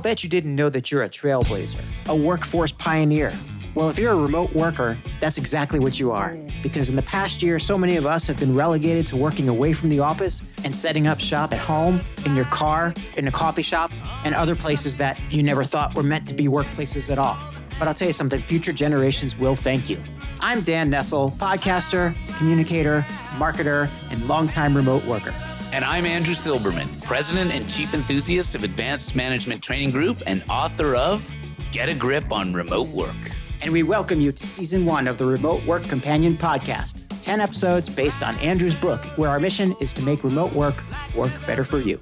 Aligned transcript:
bet 0.00 0.24
you 0.24 0.30
didn't 0.30 0.56
know 0.56 0.68
that 0.70 0.90
you're 0.90 1.04
a 1.04 1.08
trailblazer, 1.08 1.80
a 2.08 2.16
workforce 2.16 2.72
pioneer. 2.72 3.32
Well, 3.74 3.88
if 3.88 3.98
you're 3.98 4.12
a 4.12 4.16
remote 4.16 4.52
worker, 4.52 4.98
that's 5.20 5.38
exactly 5.38 5.78
what 5.78 6.00
you 6.00 6.10
are. 6.10 6.36
Because 6.62 6.88
in 6.88 6.96
the 6.96 7.02
past 7.02 7.40
year, 7.40 7.60
so 7.60 7.78
many 7.78 7.96
of 7.96 8.04
us 8.04 8.26
have 8.26 8.36
been 8.36 8.54
relegated 8.54 9.06
to 9.08 9.16
working 9.16 9.48
away 9.48 9.72
from 9.72 9.88
the 9.88 10.00
office 10.00 10.42
and 10.64 10.74
setting 10.74 11.06
up 11.06 11.20
shop 11.20 11.52
at 11.52 11.60
home, 11.60 12.00
in 12.24 12.34
your 12.34 12.46
car, 12.46 12.92
in 13.16 13.28
a 13.28 13.30
coffee 13.30 13.62
shop, 13.62 13.92
and 14.24 14.34
other 14.34 14.56
places 14.56 14.96
that 14.96 15.20
you 15.30 15.42
never 15.42 15.62
thought 15.62 15.94
were 15.94 16.02
meant 16.02 16.26
to 16.26 16.34
be 16.34 16.46
workplaces 16.46 17.10
at 17.10 17.18
all. 17.18 17.38
But 17.78 17.86
I'll 17.86 17.94
tell 17.94 18.08
you 18.08 18.12
something, 18.12 18.42
future 18.42 18.72
generations 18.72 19.38
will 19.38 19.54
thank 19.54 19.88
you. 19.88 19.98
I'm 20.40 20.62
Dan 20.62 20.90
Nessel, 20.90 21.32
podcaster, 21.36 22.14
communicator, 22.38 23.02
marketer, 23.38 23.88
and 24.10 24.26
longtime 24.26 24.76
remote 24.76 25.04
worker. 25.04 25.34
And 25.72 25.84
I'm 25.84 26.04
Andrew 26.04 26.34
Silberman, 26.34 27.00
President 27.04 27.52
and 27.52 27.68
Chief 27.70 27.94
Enthusiast 27.94 28.56
of 28.56 28.64
Advanced 28.64 29.14
Management 29.14 29.62
Training 29.62 29.92
Group 29.92 30.20
and 30.26 30.42
author 30.50 30.96
of 30.96 31.30
Get 31.70 31.88
a 31.88 31.94
Grip 31.94 32.32
on 32.32 32.52
Remote 32.52 32.88
Work. 32.88 33.14
And 33.60 33.72
we 33.72 33.84
welcome 33.84 34.20
you 34.20 34.32
to 34.32 34.46
season 34.48 34.84
one 34.84 35.06
of 35.06 35.16
the 35.16 35.26
Remote 35.26 35.64
Work 35.66 35.84
Companion 35.84 36.36
podcast 36.36 37.04
10 37.22 37.40
episodes 37.40 37.88
based 37.88 38.24
on 38.24 38.34
Andrew's 38.38 38.74
book, 38.74 39.00
where 39.16 39.30
our 39.30 39.38
mission 39.38 39.76
is 39.80 39.92
to 39.92 40.02
make 40.02 40.24
remote 40.24 40.52
work 40.54 40.82
work 41.14 41.30
better 41.46 41.64
for 41.64 41.78
you. 41.78 42.00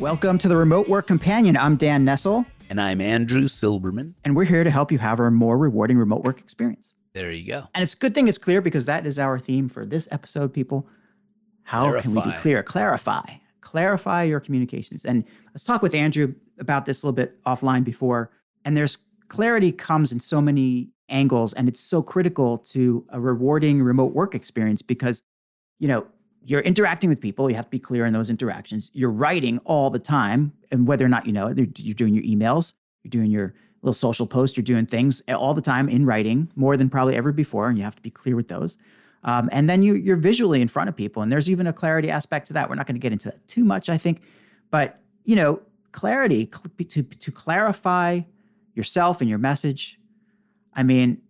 Welcome 0.00 0.38
to 0.38 0.48
the 0.48 0.56
Remote 0.56 0.88
Work 0.88 1.06
Companion. 1.06 1.56
I'm 1.56 1.76
Dan 1.76 2.04
Nessel. 2.04 2.44
And 2.68 2.80
I'm 2.80 3.00
Andrew 3.00 3.44
Silberman. 3.44 4.14
And 4.24 4.34
we're 4.34 4.42
here 4.42 4.64
to 4.64 4.70
help 4.72 4.90
you 4.90 4.98
have 4.98 5.20
a 5.20 5.30
more 5.30 5.56
rewarding 5.56 5.98
remote 5.98 6.24
work 6.24 6.40
experience. 6.40 6.94
There 7.12 7.30
you 7.30 7.46
go. 7.46 7.68
And 7.76 7.84
it's 7.84 7.94
a 7.94 7.98
good 7.98 8.12
thing 8.12 8.26
it's 8.26 8.38
clear 8.38 8.60
because 8.60 8.86
that 8.86 9.06
is 9.06 9.20
our 9.20 9.38
theme 9.38 9.68
for 9.68 9.86
this 9.86 10.08
episode, 10.10 10.52
people. 10.52 10.88
How 11.64 11.84
Clarify. 11.84 12.02
can 12.02 12.14
we 12.14 12.20
be 12.22 12.38
clear? 12.38 12.62
Clarify. 12.62 13.24
Clarify 13.60 14.24
your 14.24 14.40
communications. 14.40 15.04
And 15.04 15.24
let's 15.54 15.64
talk 15.64 15.82
with 15.82 15.94
Andrew 15.94 16.34
about 16.58 16.84
this 16.86 17.02
a 17.02 17.06
little 17.06 17.14
bit 17.14 17.42
offline 17.44 17.84
before. 17.84 18.30
And 18.64 18.76
there's 18.76 18.98
clarity 19.28 19.72
comes 19.72 20.12
in 20.12 20.20
so 20.20 20.40
many 20.40 20.90
angles 21.08 21.52
and 21.54 21.68
it's 21.68 21.80
so 21.80 22.02
critical 22.02 22.58
to 22.58 23.04
a 23.10 23.20
rewarding 23.20 23.82
remote 23.82 24.12
work 24.12 24.34
experience 24.34 24.82
because 24.82 25.22
you 25.78 25.88
know 25.88 26.06
you're 26.44 26.60
interacting 26.60 27.08
with 27.08 27.20
people 27.20 27.48
you 27.48 27.56
have 27.56 27.66
to 27.66 27.70
be 27.70 27.78
clear 27.78 28.06
in 28.06 28.12
those 28.12 28.30
interactions 28.30 28.90
you're 28.94 29.10
writing 29.10 29.58
all 29.64 29.90
the 29.90 29.98
time 29.98 30.52
and 30.70 30.86
whether 30.86 31.04
or 31.04 31.08
not 31.08 31.26
you 31.26 31.32
know 31.32 31.46
it 31.46 31.78
you're 31.78 31.94
doing 31.94 32.14
your 32.14 32.24
emails 32.24 32.72
you're 33.02 33.10
doing 33.10 33.30
your 33.30 33.54
little 33.82 33.94
social 33.94 34.26
posts 34.26 34.56
you're 34.56 34.64
doing 34.64 34.86
things 34.86 35.22
all 35.28 35.54
the 35.54 35.62
time 35.62 35.88
in 35.88 36.06
writing 36.06 36.50
more 36.56 36.76
than 36.76 36.88
probably 36.88 37.14
ever 37.16 37.32
before 37.32 37.68
and 37.68 37.78
you 37.78 37.84
have 37.84 37.96
to 37.96 38.02
be 38.02 38.10
clear 38.10 38.36
with 38.36 38.48
those 38.48 38.76
um, 39.24 39.48
and 39.52 39.70
then 39.70 39.82
you, 39.82 39.94
you're 39.94 40.16
visually 40.16 40.60
in 40.60 40.68
front 40.68 40.88
of 40.88 40.96
people 40.96 41.22
and 41.22 41.30
there's 41.30 41.48
even 41.48 41.66
a 41.66 41.72
clarity 41.72 42.10
aspect 42.10 42.46
to 42.48 42.52
that. 42.52 42.68
We're 42.68 42.74
not 42.74 42.86
going 42.86 42.96
to 42.96 43.00
get 43.00 43.12
into 43.12 43.28
that 43.28 43.46
too 43.48 43.64
much 43.64 43.88
i 43.88 43.98
think 43.98 44.22
but 44.70 45.00
you 45.24 45.36
know 45.36 45.60
clarity 45.92 46.46
to, 46.88 47.02
to 47.02 47.30
clarify 47.30 48.20
yourself 48.74 49.20
and 49.20 49.28
your 49.28 49.38
message 49.38 49.98
i 50.74 50.82
mean 50.82 51.20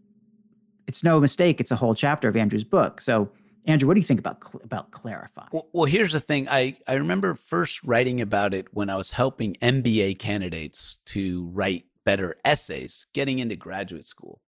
it's 0.92 1.02
no 1.02 1.18
mistake 1.20 1.58
it's 1.58 1.70
a 1.70 1.76
whole 1.76 1.94
chapter 1.94 2.28
of 2.28 2.36
andrew's 2.36 2.64
book. 2.64 3.00
So 3.00 3.30
andrew 3.64 3.86
what 3.88 3.94
do 3.94 4.00
you 4.00 4.06
think 4.06 4.20
about 4.20 4.38
about 4.62 4.90
clarify? 4.90 5.46
Well, 5.50 5.66
well 5.72 5.86
here's 5.86 6.12
the 6.12 6.20
thing. 6.20 6.48
I 6.50 6.76
i 6.86 6.94
remember 6.94 7.34
first 7.34 7.82
writing 7.82 8.20
about 8.20 8.52
it 8.52 8.66
when 8.74 8.90
i 8.90 8.96
was 8.96 9.10
helping 9.10 9.54
mba 9.62 10.18
candidates 10.18 10.96
to 11.06 11.46
write 11.52 11.86
better 12.04 12.36
essays 12.44 13.06
getting 13.14 13.38
into 13.38 13.56
graduate 13.56 14.04
school 14.04 14.41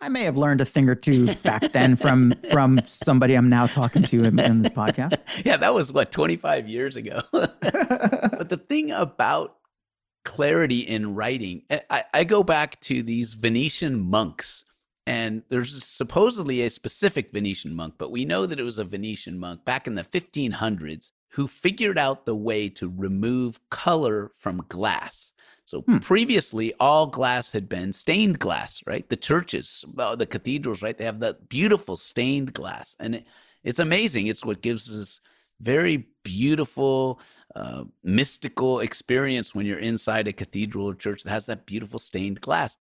I 0.00 0.08
may 0.08 0.24
have 0.24 0.36
learned 0.36 0.60
a 0.60 0.64
thing 0.64 0.88
or 0.88 0.94
two 0.94 1.34
back 1.42 1.72
then 1.72 1.94
from 1.96 2.32
from 2.50 2.80
somebody 2.86 3.34
I'm 3.34 3.50
now 3.50 3.66
talking 3.66 4.02
to 4.04 4.24
in, 4.24 4.38
in 4.38 4.62
this 4.62 4.72
podcast. 4.72 5.18
Yeah, 5.44 5.56
that 5.58 5.74
was 5.74 5.92
what 5.92 6.10
25 6.10 6.68
years 6.68 6.96
ago. 6.96 7.20
but 7.32 8.48
the 8.48 8.56
thing 8.56 8.90
about 8.90 9.56
clarity 10.24 10.80
in 10.80 11.14
writing, 11.14 11.62
I, 11.88 12.04
I 12.12 12.24
go 12.24 12.42
back 12.42 12.80
to 12.82 13.02
these 13.02 13.34
Venetian 13.34 14.00
monks, 14.00 14.64
and 15.06 15.42
there's 15.48 15.84
supposedly 15.84 16.62
a 16.62 16.70
specific 16.70 17.32
Venetian 17.32 17.74
monk, 17.74 17.94
but 17.98 18.10
we 18.10 18.24
know 18.24 18.46
that 18.46 18.60
it 18.60 18.64
was 18.64 18.78
a 18.78 18.84
Venetian 18.84 19.38
monk 19.38 19.64
back 19.64 19.86
in 19.86 19.94
the 19.94 20.04
1500s 20.04 21.12
who 21.32 21.46
figured 21.46 21.98
out 21.98 22.26
the 22.26 22.34
way 22.34 22.68
to 22.68 22.92
remove 22.94 23.60
color 23.70 24.30
from 24.34 24.64
glass. 24.68 25.32
So 25.70 25.82
hmm. 25.82 25.98
previously, 25.98 26.74
all 26.80 27.06
glass 27.06 27.52
had 27.52 27.68
been 27.68 27.92
stained 27.92 28.40
glass, 28.40 28.82
right? 28.88 29.08
The 29.08 29.14
churches, 29.14 29.84
the 29.94 30.26
cathedrals, 30.26 30.82
right? 30.82 30.98
They 30.98 31.04
have 31.04 31.20
that 31.20 31.48
beautiful 31.48 31.96
stained 31.96 32.52
glass, 32.52 32.96
and 32.98 33.14
it, 33.14 33.24
it's 33.62 33.78
amazing. 33.78 34.26
It's 34.26 34.44
what 34.44 34.62
gives 34.62 34.92
us 34.92 35.20
very 35.60 36.08
beautiful, 36.24 37.20
uh, 37.54 37.84
mystical 38.02 38.80
experience 38.80 39.54
when 39.54 39.64
you're 39.64 39.78
inside 39.78 40.26
a 40.26 40.32
cathedral 40.32 40.86
or 40.86 40.94
church 40.96 41.22
that 41.22 41.30
has 41.30 41.46
that 41.46 41.66
beautiful 41.66 42.00
stained 42.00 42.40
glass. 42.40 42.76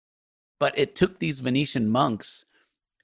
But 0.60 0.78
it 0.78 0.94
took 0.94 1.18
these 1.18 1.40
Venetian 1.40 1.90
monks 1.90 2.46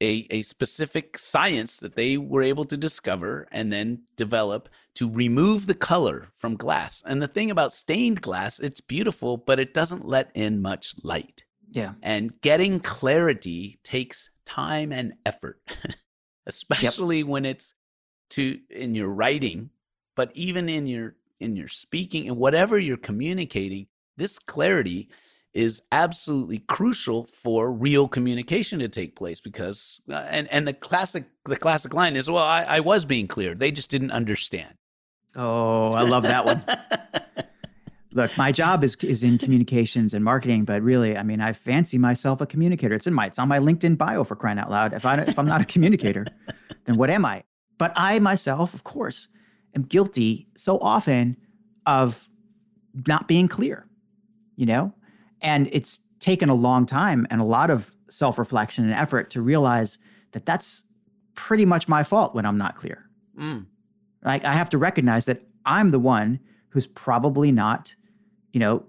a, 0.01 0.25
a 0.31 0.41
specific 0.41 1.17
science 1.17 1.79
that 1.79 1.95
they 1.95 2.17
were 2.17 2.41
able 2.41 2.65
to 2.65 2.75
discover 2.75 3.47
and 3.51 3.71
then 3.71 4.01
develop 4.17 4.67
to 4.95 5.09
remove 5.09 5.67
the 5.67 5.75
color 5.75 6.27
from 6.33 6.57
glass. 6.57 7.03
And 7.05 7.21
the 7.21 7.27
thing 7.27 7.51
about 7.51 7.71
stained 7.71 8.21
glass, 8.21 8.59
it's 8.59 8.81
beautiful, 8.81 9.37
but 9.37 9.59
it 9.59 9.73
doesn't 9.73 10.05
let 10.05 10.31
in 10.33 10.61
much 10.61 10.95
light. 11.03 11.45
Yeah. 11.71 11.93
And 12.01 12.41
getting 12.41 12.79
clarity 12.79 13.79
takes 13.83 14.29
time 14.45 14.91
and 14.91 15.13
effort, 15.25 15.61
especially 16.45 17.19
yep. 17.19 17.27
when 17.27 17.45
it's 17.45 17.73
to 18.31 18.59
in 18.69 18.95
your 18.95 19.09
writing, 19.09 19.69
but 20.15 20.31
even 20.33 20.67
in 20.67 20.87
your 20.87 21.15
in 21.39 21.55
your 21.55 21.67
speaking 21.67 22.27
and 22.27 22.37
whatever 22.37 22.77
you're 22.77 22.97
communicating, 22.97 23.87
this 24.17 24.39
clarity 24.39 25.09
is 25.53 25.81
absolutely 25.91 26.59
crucial 26.59 27.23
for 27.23 27.71
real 27.71 28.07
communication 28.07 28.79
to 28.79 28.87
take 28.87 29.15
place 29.15 29.41
because 29.41 29.99
uh, 30.09 30.25
and 30.29 30.47
and 30.51 30.67
the 30.67 30.73
classic 30.73 31.25
the 31.45 31.57
classic 31.57 31.93
line 31.93 32.15
is 32.15 32.29
well 32.29 32.43
I, 32.43 32.63
I 32.63 32.79
was 32.79 33.03
being 33.03 33.27
clear 33.27 33.53
they 33.53 33.71
just 33.71 33.89
didn't 33.89 34.11
understand. 34.11 34.73
Oh 35.35 35.91
i 35.91 36.03
love 36.03 36.23
that 36.23 36.45
one. 36.45 36.63
Look 38.13 38.37
my 38.37 38.51
job 38.51 38.83
is 38.83 38.95
is 38.97 39.23
in 39.23 39.37
communications 39.37 40.13
and 40.13 40.23
marketing 40.23 40.63
but 40.63 40.81
really 40.81 41.17
i 41.17 41.23
mean 41.23 41.41
i 41.41 41.51
fancy 41.51 41.97
myself 41.97 42.39
a 42.39 42.45
communicator. 42.45 42.95
It's 42.95 43.07
in 43.07 43.13
my 43.13 43.27
it's 43.27 43.39
on 43.39 43.49
my 43.49 43.59
linkedin 43.59 43.97
bio 43.97 44.23
for 44.23 44.35
crying 44.35 44.59
out 44.59 44.69
loud. 44.69 44.93
If 44.93 45.05
i 45.05 45.15
if 45.17 45.37
i'm 45.37 45.45
not 45.45 45.61
a 45.61 45.65
communicator 45.65 46.25
then 46.85 46.95
what 46.97 47.09
am 47.09 47.25
i? 47.25 47.43
But 47.77 47.91
i 47.95 48.19
myself 48.19 48.73
of 48.73 48.85
course 48.85 49.27
am 49.75 49.83
guilty 49.83 50.47
so 50.55 50.77
often 50.79 51.35
of 51.85 52.29
not 53.07 53.27
being 53.27 53.47
clear 53.47 53.85
you 54.55 54.65
know 54.65 54.93
and 55.41 55.69
it's 55.71 55.99
taken 56.19 56.49
a 56.49 56.55
long 56.55 56.85
time 56.85 57.27
and 57.29 57.41
a 57.41 57.43
lot 57.43 57.69
of 57.69 57.91
self 58.09 58.37
reflection 58.37 58.83
and 58.83 58.93
effort 58.93 59.29
to 59.31 59.41
realize 59.41 59.97
that 60.31 60.45
that's 60.45 60.83
pretty 61.35 61.65
much 61.65 61.87
my 61.87 62.03
fault 62.03 62.35
when 62.35 62.45
I'm 62.45 62.57
not 62.57 62.75
clear. 62.75 63.09
Mm. 63.37 63.65
Like 64.23 64.45
I 64.45 64.53
have 64.53 64.69
to 64.69 64.77
recognize 64.77 65.25
that 65.25 65.41
I'm 65.65 65.91
the 65.91 65.99
one 65.99 66.39
who's 66.69 66.87
probably 66.87 67.51
not, 67.51 67.93
you 68.53 68.59
know, 68.59 68.83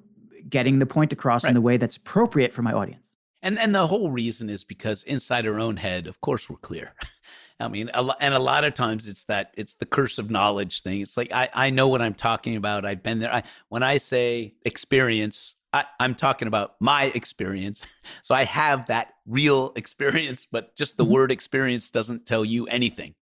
getting 0.48 0.78
the 0.78 0.86
point 0.86 1.12
across 1.12 1.44
right. 1.44 1.50
in 1.50 1.54
the 1.54 1.60
way 1.60 1.76
that's 1.76 1.96
appropriate 1.96 2.52
for 2.52 2.62
my 2.62 2.72
audience. 2.72 3.00
And 3.42 3.58
and 3.58 3.74
the 3.74 3.86
whole 3.86 4.10
reason 4.10 4.48
is 4.48 4.62
because 4.62 5.02
inside 5.02 5.46
our 5.46 5.58
own 5.58 5.76
head, 5.76 6.06
of 6.06 6.20
course, 6.20 6.48
we're 6.48 6.56
clear. 6.58 6.94
I 7.60 7.69
mean, 7.69 7.90
a 7.94 8.02
lo- 8.02 8.14
and 8.20 8.34
a 8.34 8.38
lot 8.38 8.64
of 8.64 8.74
times 8.74 9.08
it's 9.08 9.24
that 9.24 9.52
it's 9.56 9.74
the 9.74 9.86
curse 9.86 10.19
of 10.19 10.30
knowledge 10.30 10.82
thing. 10.82 11.00
It's 11.00 11.16
like 11.16 11.32
I 11.32 11.48
I 11.52 11.70
know 11.70 11.88
what 11.88 12.02
I'm 12.02 12.14
talking 12.14 12.56
about. 12.56 12.84
I've 12.84 13.02
been 13.02 13.19
there. 13.19 13.32
I, 13.32 13.43
when 13.69 13.82
I 13.82 13.96
say 13.96 14.54
experience, 14.64 15.56
I, 15.72 15.84
am 16.00 16.14
talking 16.14 16.48
about 16.48 16.74
my 16.80 17.04
experience. 17.14 17.86
So 18.22 18.34
I 18.34 18.44
have 18.44 18.86
that 18.86 19.14
real 19.26 19.72
experience, 19.76 20.46
but 20.46 20.76
just 20.76 20.96
the 20.96 21.04
mm-hmm. 21.04 21.12
word 21.12 21.32
experience 21.32 21.90
doesn't 21.90 22.26
tell 22.26 22.44
you 22.44 22.66
anything. 22.66 23.14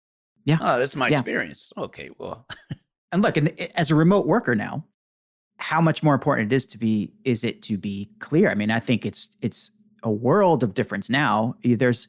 Yeah. 0.45 0.59
Oh, 0.61 0.79
that's 0.79 0.97
my 0.97 1.09
yeah. 1.09 1.19
experience. 1.19 1.73
Okay, 1.77 2.11
well. 2.19 2.47
and 3.13 3.23
look, 3.23 3.37
and 3.37 3.59
as 3.77 3.91
a 3.91 3.95
remote 3.95 4.27
worker 4.27 4.55
now, 4.55 4.85
how 5.59 5.81
much 5.81 6.03
more 6.03 6.15
important 6.15 6.53
it 6.53 6.57
is 6.57 6.67
to 6.67 6.79
be 6.79 7.13
is 7.25 7.45
it 7.45 7.63
to 7.63 7.79
be 7.79 8.11
clear? 8.19 8.51
I 8.51 8.55
mean, 8.55 8.71
I 8.71 8.81
think 8.81 9.07
it's 9.07 9.29
it's 9.43 9.71
a 10.03 10.11
world 10.11 10.63
of 10.63 10.75
difference 10.75 11.11
now. 11.11 11.55
There's 11.63 12.09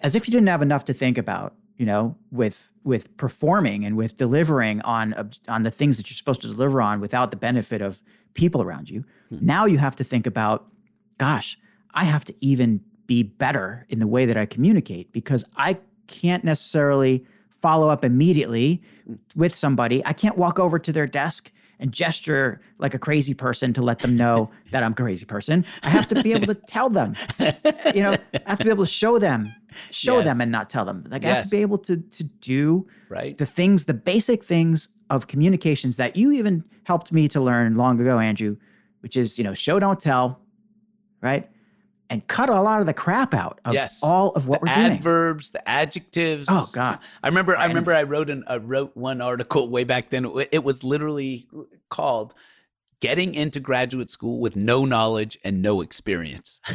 as 0.00 0.16
if 0.16 0.26
you 0.26 0.32
didn't 0.32 0.48
have 0.48 0.62
enough 0.62 0.84
to 0.86 0.94
think 0.94 1.18
about, 1.18 1.54
you 1.78 1.86
know, 1.86 2.14
with 2.30 2.70
with 2.84 3.16
performing 3.16 3.84
and 3.84 3.96
with 3.96 4.16
delivering 4.16 4.80
on 4.82 5.30
on 5.46 5.62
the 5.62 5.70
things 5.70 5.96
that 5.96 6.10
you're 6.10 6.16
supposed 6.16 6.40
to 6.42 6.48
deliver 6.48 6.82
on 6.82 7.00
without 7.00 7.30
the 7.30 7.36
benefit 7.36 7.80
of 7.80 8.02
people 8.34 8.60
around 8.60 8.90
you. 8.90 9.04
Hmm. 9.30 9.38
Now 9.40 9.64
you 9.64 9.78
have 9.78 9.96
to 9.96 10.04
think 10.04 10.26
about, 10.26 10.66
gosh, 11.18 11.58
I 11.94 12.04
have 12.04 12.24
to 12.26 12.34
even 12.40 12.80
be 13.06 13.22
better 13.22 13.86
in 13.88 14.00
the 14.00 14.06
way 14.06 14.26
that 14.26 14.36
I 14.36 14.44
communicate 14.44 15.12
because 15.12 15.44
I 15.56 15.78
can't 16.08 16.44
necessarily 16.44 17.24
follow 17.62 17.88
up 17.88 18.04
immediately 18.04 18.82
hmm. 19.06 19.14
with 19.36 19.54
somebody. 19.54 20.04
I 20.04 20.12
can't 20.12 20.36
walk 20.36 20.58
over 20.58 20.78
to 20.80 20.92
their 20.92 21.06
desk 21.06 21.50
and 21.80 21.92
gesture 21.92 22.60
like 22.78 22.92
a 22.92 22.98
crazy 22.98 23.34
person 23.34 23.72
to 23.72 23.82
let 23.82 24.00
them 24.00 24.16
know 24.16 24.50
that 24.72 24.82
I'm 24.82 24.92
a 24.92 24.96
crazy 24.96 25.24
person. 25.24 25.64
I 25.84 25.90
have 25.90 26.08
to 26.08 26.22
be 26.22 26.32
able 26.32 26.46
to 26.48 26.54
tell 26.54 26.90
them, 26.90 27.14
you 27.94 28.02
know, 28.02 28.16
I 28.34 28.50
have 28.50 28.58
to 28.58 28.64
be 28.64 28.70
able 28.70 28.84
to 28.84 28.90
show 28.90 29.20
them 29.20 29.54
show 29.90 30.16
Yes. 30.16 30.24
them 30.24 30.40
and 30.40 30.50
not 30.50 30.70
tell 30.70 30.84
them. 30.84 31.04
Like 31.10 31.24
I 31.24 31.28
have 31.28 31.44
to 31.44 31.50
be 31.50 31.58
able 31.62 31.78
to 31.78 31.96
to 31.96 32.24
do 32.24 32.86
right? 33.08 33.36
the 33.38 33.46
things, 33.46 33.84
the 33.84 33.94
basic 33.94 34.44
things 34.44 34.88
of 35.10 35.26
communications 35.26 35.96
that 35.96 36.16
you 36.16 36.32
even 36.32 36.64
helped 36.84 37.12
me 37.12 37.28
to 37.28 37.40
learn 37.40 37.76
long 37.76 38.00
ago, 38.00 38.18
Andrew, 38.18 38.56
which 39.00 39.16
is, 39.16 39.38
you 39.38 39.44
know, 39.44 39.54
show, 39.54 39.78
don't 39.78 40.00
tell, 40.00 40.40
right? 41.22 41.48
And 42.10 42.26
cut 42.26 42.48
a 42.48 42.60
lot 42.62 42.80
of 42.80 42.86
the 42.86 42.94
crap 42.94 43.34
out 43.34 43.60
of 43.66 43.74
Yes. 43.74 44.00
all 44.02 44.30
of 44.30 44.48
what 44.48 44.60
the 44.62 44.66
we're 44.68 44.74
doing. 44.74 44.92
adverbs, 44.92 45.50
the 45.50 45.68
adjectives. 45.68 46.46
Oh 46.50 46.66
God. 46.72 46.98
I 47.22 47.28
remember. 47.28 47.54
I 47.56 47.66
remember. 47.66 47.92
I 47.92 48.04
wrote 48.04 48.30
an. 48.30 48.44
I 48.46 48.56
wrote 48.56 48.96
one 48.96 49.20
article 49.20 49.68
way 49.68 49.84
back 49.84 50.08
then. 50.08 50.24
It 50.50 50.64
was 50.64 50.82
literally 50.82 51.46
called 51.90 52.32
"Getting 53.00 53.34
into 53.34 53.60
Graduate 53.60 54.10
School 54.10 54.40
with 54.40 54.56
No 54.56 54.84
Knowledge 54.84 55.38
and 55.44 55.62
No 55.62 55.80
Experience." 55.80 56.60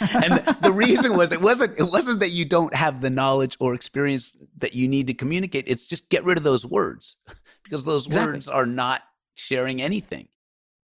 and 0.00 0.34
the, 0.34 0.56
the 0.62 0.72
reason 0.72 1.16
was 1.16 1.32
it 1.32 1.40
wasn't. 1.40 1.78
It 1.78 1.84
wasn't 1.84 2.20
that 2.20 2.30
you 2.30 2.44
don't 2.44 2.74
have 2.74 3.00
the 3.00 3.10
knowledge 3.10 3.56
or 3.60 3.74
experience 3.74 4.36
that 4.58 4.74
you 4.74 4.88
need 4.88 5.06
to 5.08 5.14
communicate. 5.14 5.64
It's 5.66 5.86
just 5.86 6.08
get 6.08 6.24
rid 6.24 6.38
of 6.38 6.44
those 6.44 6.66
words 6.66 7.16
because 7.64 7.84
those 7.84 8.06
Exactly. 8.06 8.32
words 8.32 8.48
are 8.48 8.66
not 8.66 9.02
sharing 9.34 9.82
anything. 9.82 10.28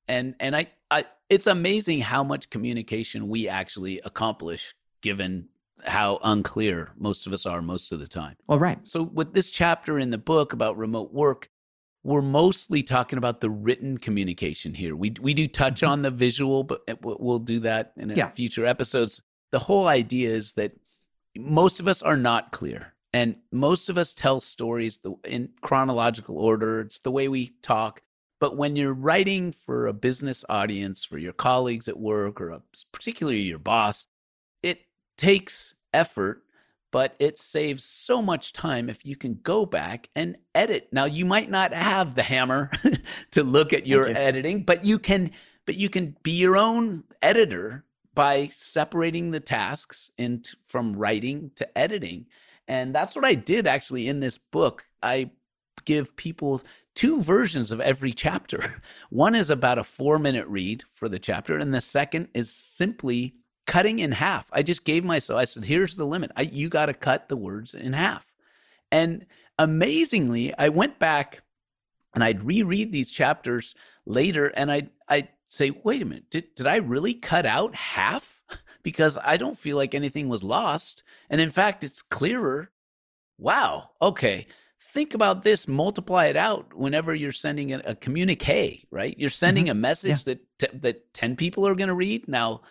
And 0.08 0.34
and 0.40 0.56
I, 0.56 0.66
I 0.90 1.04
it's 1.28 1.46
amazing 1.46 2.00
how 2.00 2.25
much 2.25 2.50
communication 2.50 3.28
we 3.28 3.48
actually 3.48 4.00
accomplish 4.00 4.75
given 5.00 5.48
how 5.84 6.19
unclear 6.22 6.92
most 6.98 7.26
of 7.26 7.32
us 7.32 7.46
are 7.46 7.62
most 7.62 7.92
of 7.92 8.00
the 8.00 8.06
time. 8.06 8.37
Well, 8.46 8.58
right. 8.58 8.78
So, 8.84 9.02
with 9.02 9.32
this 9.32 9.50
chapter 9.50 9.98
in 9.98 10.10
the 10.10 10.19
book 10.19 10.52
about 10.52 10.76
remote 10.76 11.12
work, 11.12 11.48
we're 12.02 12.23
mostly 12.23 12.82
talking 12.82 13.19
about 13.19 13.41
the 13.41 13.50
written 13.50 13.99
communication 13.99 14.75
here. 14.75 14.97
We 14.97 15.14
we 15.20 15.35
do 15.35 15.47
touch 15.47 15.82
Mhm. 15.82 15.88
on 15.88 16.02
the 16.02 16.11
visual, 16.11 16.64
but 16.64 16.82
we'll 17.02 17.19
we'll 17.20 17.38
do 17.38 17.61
that 17.61 17.93
in 17.97 18.11
a 18.11 18.14
Yeah. 18.14 18.31
future 18.31 18.64
episodes. 18.64 19.20
The 19.52 19.58
whole 19.58 19.87
idea 19.87 20.31
is 20.31 20.55
that 20.55 20.73
most 21.37 21.81
of 21.81 21.87
us 21.88 22.02
are 22.02 22.17
not 22.17 22.52
clear, 22.52 22.94
and 23.12 23.37
most 23.52 23.88
of 23.88 23.99
us 23.99 24.14
tell 24.14 24.41
stories 24.41 24.99
the, 24.99 25.14
in 25.25 25.50
chronological 25.61 26.38
order. 26.38 26.81
It's 26.81 27.00
the 27.00 27.11
way 27.11 27.29
we 27.29 27.49
talk. 27.62 28.02
But 28.41 28.56
when 28.56 28.75
you're 28.75 28.94
writing 28.94 29.52
for 29.52 29.87
a 29.87 29.93
business 29.93 30.44
audience, 30.49 31.05
for 31.05 31.19
your 31.19 31.35
colleagues 31.35 31.88
at 31.88 31.99
work, 32.00 32.41
or 32.41 32.49
a, 32.50 32.62
particularly 32.93 33.43
your 33.43 33.58
boss, 33.58 34.06
it 34.62 34.87
takes 35.19 35.75
effort 35.93 36.44
but 36.90 37.14
it 37.19 37.38
saves 37.38 37.84
so 37.84 38.20
much 38.20 38.52
time 38.52 38.88
if 38.88 39.04
you 39.04 39.16
can 39.16 39.38
go 39.42 39.64
back 39.64 40.08
and 40.14 40.37
edit. 40.54 40.88
Now 40.92 41.04
you 41.04 41.25
might 41.25 41.50
not 41.50 41.72
have 41.72 42.14
the 42.14 42.22
hammer 42.22 42.70
to 43.32 43.42
look 43.44 43.72
at 43.72 43.87
your 43.87 44.08
you. 44.08 44.14
editing, 44.14 44.64
but 44.64 44.84
you 44.84 44.98
can 44.98 45.31
but 45.66 45.76
you 45.76 45.88
can 45.88 46.16
be 46.22 46.32
your 46.32 46.56
own 46.56 47.04
editor 47.22 47.84
by 48.14 48.48
separating 48.52 49.31
the 49.31 49.40
tasks 49.40 50.10
into 50.19 50.56
from 50.64 50.94
writing 50.96 51.52
to 51.56 51.78
editing. 51.78 52.26
And 52.66 52.94
that's 52.94 53.14
what 53.14 53.25
I 53.25 53.34
did 53.34 53.66
actually 53.66 54.08
in 54.08 54.20
this 54.20 54.38
book. 54.38 54.84
I 55.02 55.31
give 55.84 56.16
people 56.16 56.60
two 56.94 57.20
versions 57.20 57.72
of 57.72 57.81
every 57.81 58.12
chapter. 58.12 58.82
One 59.10 59.34
is 59.34 59.50
about 59.50 59.78
a 59.78 59.82
4-minute 59.82 60.46
read 60.46 60.84
for 60.90 61.08
the 61.08 61.19
chapter 61.19 61.56
and 61.56 61.75
the 61.75 61.81
second 61.81 62.28
is 62.34 62.52
simply 62.52 63.37
cutting 63.70 64.00
in 64.00 64.11
half. 64.11 64.50
I 64.52 64.64
just 64.64 64.84
gave 64.84 65.05
myself, 65.05 65.38
I 65.38 65.44
said, 65.44 65.64
here's 65.64 65.94
the 65.94 66.05
limit. 66.05 66.32
I, 66.34 66.43
you 66.43 66.69
got 66.69 66.87
to 66.87 66.93
cut 66.93 67.28
the 67.28 67.37
words 67.37 67.72
in 67.72 67.93
half. 67.93 68.34
And 68.90 69.25
amazingly, 69.61 70.52
I 70.58 70.70
went 70.70 70.99
back 70.99 71.43
and 72.12 72.25
I'd 72.25 72.43
reread 72.43 72.90
these 72.90 73.12
chapters 73.12 73.76
later 74.06 74.49
and 74.49 74.72
I'd, 74.72 74.90
I'd 75.08 75.28
say, 75.46 75.70
wait 75.84 76.02
a 76.02 76.05
minute, 76.05 76.31
did, 76.31 76.52
did 76.56 76.67
I 76.67 76.76
really 76.76 77.14
cut 77.14 77.46
out 77.46 77.75
half? 77.75 78.43
Because 78.82 79.19
I 79.22 79.37
don't 79.37 79.58
feel 79.58 79.76
like 79.76 79.94
anything 79.94 80.31
was 80.31 80.43
lost. 80.43 81.02
And 81.28 81.38
in 81.38 81.50
fact, 81.50 81.84
it's 81.84 82.00
clearer. 82.00 82.70
Wow. 83.37 83.90
Okay. 84.00 84.46
Think 84.81 85.12
about 85.12 85.44
this, 85.44 85.69
multiply 85.69 86.28
it 86.28 86.37
out 86.37 86.73
whenever 86.73 87.14
you're 87.14 87.31
sending 87.31 87.75
a, 87.75 87.82
a 87.84 87.94
communique, 87.94 88.87
right? 88.90 89.14
You're 89.19 89.28
sending 89.28 89.64
mm-hmm. 89.64 89.73
a 89.73 89.82
message 89.82 90.25
that, 90.25 90.40
t- 90.58 90.78
that 90.78 91.12
10 91.12 91.37
people 91.37 91.66
are 91.66 91.75
going 91.75 91.88
to 91.88 91.94
read. 91.94 92.26
Now, 92.26 92.62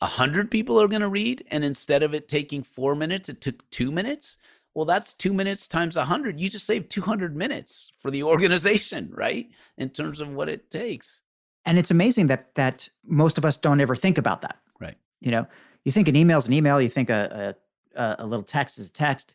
a 0.00 0.06
hundred 0.06 0.50
people 0.50 0.80
are 0.80 0.88
going 0.88 1.02
to 1.02 1.08
read, 1.08 1.44
and 1.50 1.64
instead 1.64 2.02
of 2.02 2.14
it 2.14 2.28
taking 2.28 2.62
four 2.62 2.94
minutes, 2.94 3.28
it 3.28 3.40
took 3.40 3.68
two 3.70 3.90
minutes. 3.90 4.38
Well, 4.74 4.84
that's 4.84 5.12
two 5.12 5.32
minutes 5.32 5.66
times 5.66 5.96
a 5.96 6.04
hundred. 6.04 6.40
You 6.40 6.48
just 6.48 6.66
saved 6.66 6.90
two 6.90 7.00
hundred 7.00 7.36
minutes 7.36 7.92
for 7.98 8.10
the 8.10 8.22
organization, 8.34 9.10
right? 9.12 9.48
In 9.76 9.90
terms 9.90 10.20
of 10.20 10.32
what 10.32 10.48
it 10.48 10.70
takes. 10.70 11.22
And 11.64 11.78
it's 11.78 11.90
amazing 11.90 12.28
that 12.28 12.54
that 12.54 12.88
most 13.04 13.38
of 13.38 13.44
us 13.44 13.56
don't 13.56 13.80
ever 13.80 13.96
think 13.96 14.18
about 14.18 14.42
that. 14.42 14.58
Right. 14.80 14.96
You 15.20 15.30
know, 15.30 15.46
you 15.84 15.92
think 15.92 16.08
an 16.08 16.16
email 16.16 16.38
is 16.38 16.46
an 16.46 16.52
email, 16.52 16.80
you 16.80 16.88
think 16.88 17.10
a 17.10 17.54
a, 17.96 18.16
a 18.20 18.26
little 18.26 18.44
text 18.44 18.78
is 18.78 18.88
a 18.88 18.92
text, 18.92 19.34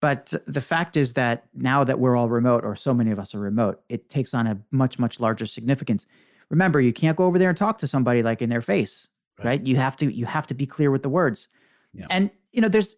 but 0.00 0.32
the 0.46 0.60
fact 0.60 0.96
is 0.96 1.12
that 1.12 1.44
now 1.54 1.84
that 1.84 1.98
we're 1.98 2.16
all 2.16 2.28
remote, 2.28 2.64
or 2.64 2.74
so 2.74 2.92
many 2.92 3.12
of 3.12 3.20
us 3.20 3.34
are 3.36 3.40
remote, 3.40 3.82
it 3.88 4.10
takes 4.10 4.34
on 4.34 4.48
a 4.48 4.58
much 4.72 4.98
much 4.98 5.20
larger 5.20 5.46
significance. 5.46 6.06
Remember, 6.50 6.80
you 6.80 6.92
can't 6.92 7.16
go 7.16 7.24
over 7.24 7.38
there 7.38 7.48
and 7.48 7.56
talk 7.56 7.78
to 7.78 7.88
somebody 7.88 8.22
like 8.22 8.42
in 8.42 8.50
their 8.50 8.60
face, 8.60 9.06
Right. 9.38 9.46
right? 9.46 9.66
You 9.66 9.76
have 9.76 9.96
to 9.98 10.12
you 10.12 10.26
have 10.26 10.46
to 10.48 10.54
be 10.54 10.66
clear 10.66 10.90
with 10.90 11.02
the 11.02 11.08
words. 11.08 11.48
Yeah. 11.94 12.06
And 12.10 12.30
you 12.52 12.60
know, 12.60 12.68
there's 12.68 12.96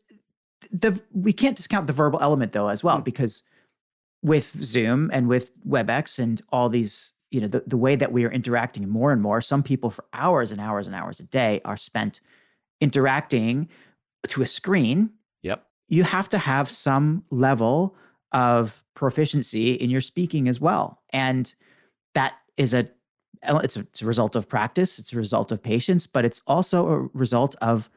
the 0.70 1.00
we 1.12 1.32
can't 1.32 1.56
discount 1.56 1.86
the 1.86 1.92
verbal 1.92 2.19
element 2.22 2.52
though 2.52 2.69
as 2.69 2.82
well 2.82 2.98
Mm. 3.00 3.04
because 3.04 3.42
with 4.22 4.50
Zoom 4.62 5.10
and 5.12 5.28
with 5.28 5.52
WebEx 5.66 6.19
and 6.19 6.40
all 6.50 6.69
these, 6.70 7.12
you 7.31 7.40
know, 7.42 7.46
the, 7.46 7.62
the 7.66 7.76
way 7.76 7.94
that 7.94 8.10
we 8.10 8.25
are 8.25 8.32
interacting 8.32 8.88
more 8.88 9.12
and 9.12 9.20
more, 9.20 9.42
some 9.42 9.62
people 9.62 9.90
for 9.90 10.04
hours 10.14 10.50
and 10.50 10.60
hours 10.60 10.86
and 10.86 10.96
hours 10.96 11.20
a 11.20 11.25
day 11.25 11.60
are 11.66 11.76
spent 11.76 12.20
interacting 12.81 13.69
to 14.28 14.40
a 14.42 14.46
screen. 14.46 15.10
Yep. 15.42 15.62
You 15.88 16.04
have 16.04 16.28
to 16.31 16.38
have 16.38 16.70
some 16.70 17.22
level 17.31 17.96
of 18.32 18.82
proficiency 18.94 19.75
in 19.75 19.90
your 19.90 20.00
speaking 20.00 20.48
as 20.48 20.58
well. 20.60 21.02
And 21.10 21.54
that 22.14 22.32
is 22.56 22.72
a 22.72 22.88
it's 23.46 23.76
a, 23.76 23.81
it's 23.81 24.02
a 24.02 24.06
result 24.06 24.37
of 24.37 24.49
practice, 24.49 24.99
it's 24.99 25.12
a 25.12 25.17
result 25.17 25.52
of 25.52 25.62
patience, 25.62 26.06
but 26.06 26.25
it's 26.25 26.41
also 26.46 26.88
a 26.88 26.99
result 27.19 27.55
of 27.61 27.88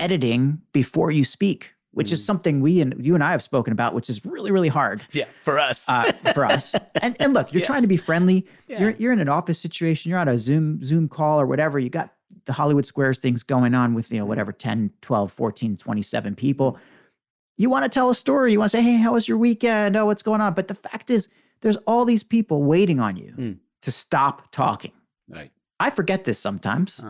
editing 0.00 0.60
before 0.72 1.10
you 1.10 1.24
speak, 1.24 1.72
which 1.92 2.10
is 2.12 2.20
Mm. 2.20 2.26
something 2.26 2.60
we 2.60 2.80
and 2.80 2.94
you 3.04 3.14
and 3.14 3.22
I 3.22 3.30
have 3.30 3.42
spoken 3.42 3.72
about, 3.72 3.94
which 3.94 4.10
is 4.10 4.24
really, 4.24 4.50
really 4.50 4.68
hard 4.68 5.02
Yeah. 5.12 5.24
For 5.42 5.58
us. 5.58 5.88
uh, 5.88 6.02
for 6.34 6.44
us. 6.44 6.74
And 7.02 7.16
and 7.20 7.32
look, 7.34 7.52
you're 7.52 7.64
trying 7.64 7.82
to 7.82 7.88
be 7.88 7.96
friendly. 7.96 8.46
Yeah. 8.68 8.80
You're 8.80 8.90
you're 8.92 9.12
in 9.12 9.20
an 9.20 9.28
office 9.28 9.58
situation. 9.58 10.10
You're 10.10 10.18
on 10.18 10.28
a 10.28 10.38
Zoom 10.38 10.82
Zoom 10.82 11.08
call 11.08 11.40
or 11.40 11.46
whatever. 11.46 11.78
You 11.78 11.90
got 11.90 12.12
the 12.46 12.52
Hollywood 12.52 12.86
Squares 12.86 13.18
things 13.20 13.42
going 13.42 13.74
on 13.74 13.94
with 13.94 14.10
you 14.10 14.18
know 14.18 14.26
whatever 14.26 14.52
10, 14.52 14.90
12, 15.02 15.32
14, 15.32 15.76
27 15.76 16.34
people. 16.34 16.78
You 17.56 17.70
want 17.70 17.84
to 17.84 17.88
tell 17.88 18.10
a 18.10 18.14
story. 18.16 18.50
You 18.52 18.58
want 18.58 18.72
to 18.72 18.76
say, 18.78 18.82
"Hey, 18.82 18.96
how 18.96 19.12
was 19.12 19.28
your 19.28 19.38
weekend? 19.38 19.96
Oh, 19.96 20.06
what's 20.06 20.22
going 20.22 20.40
on?" 20.40 20.54
But 20.54 20.66
the 20.66 20.74
fact 20.74 21.08
is, 21.10 21.28
there's 21.60 21.76
all 21.86 22.04
these 22.04 22.24
people 22.24 22.64
waiting 22.64 22.98
on 22.98 23.16
you 23.16 23.32
Mm. 23.38 23.56
To 23.84 23.90
stop 23.92 24.50
talking. 24.50 24.92
right. 25.28 25.50
I 25.80 25.90
forget 25.90 26.24
this 26.24 26.38
sometimes. 26.38 27.02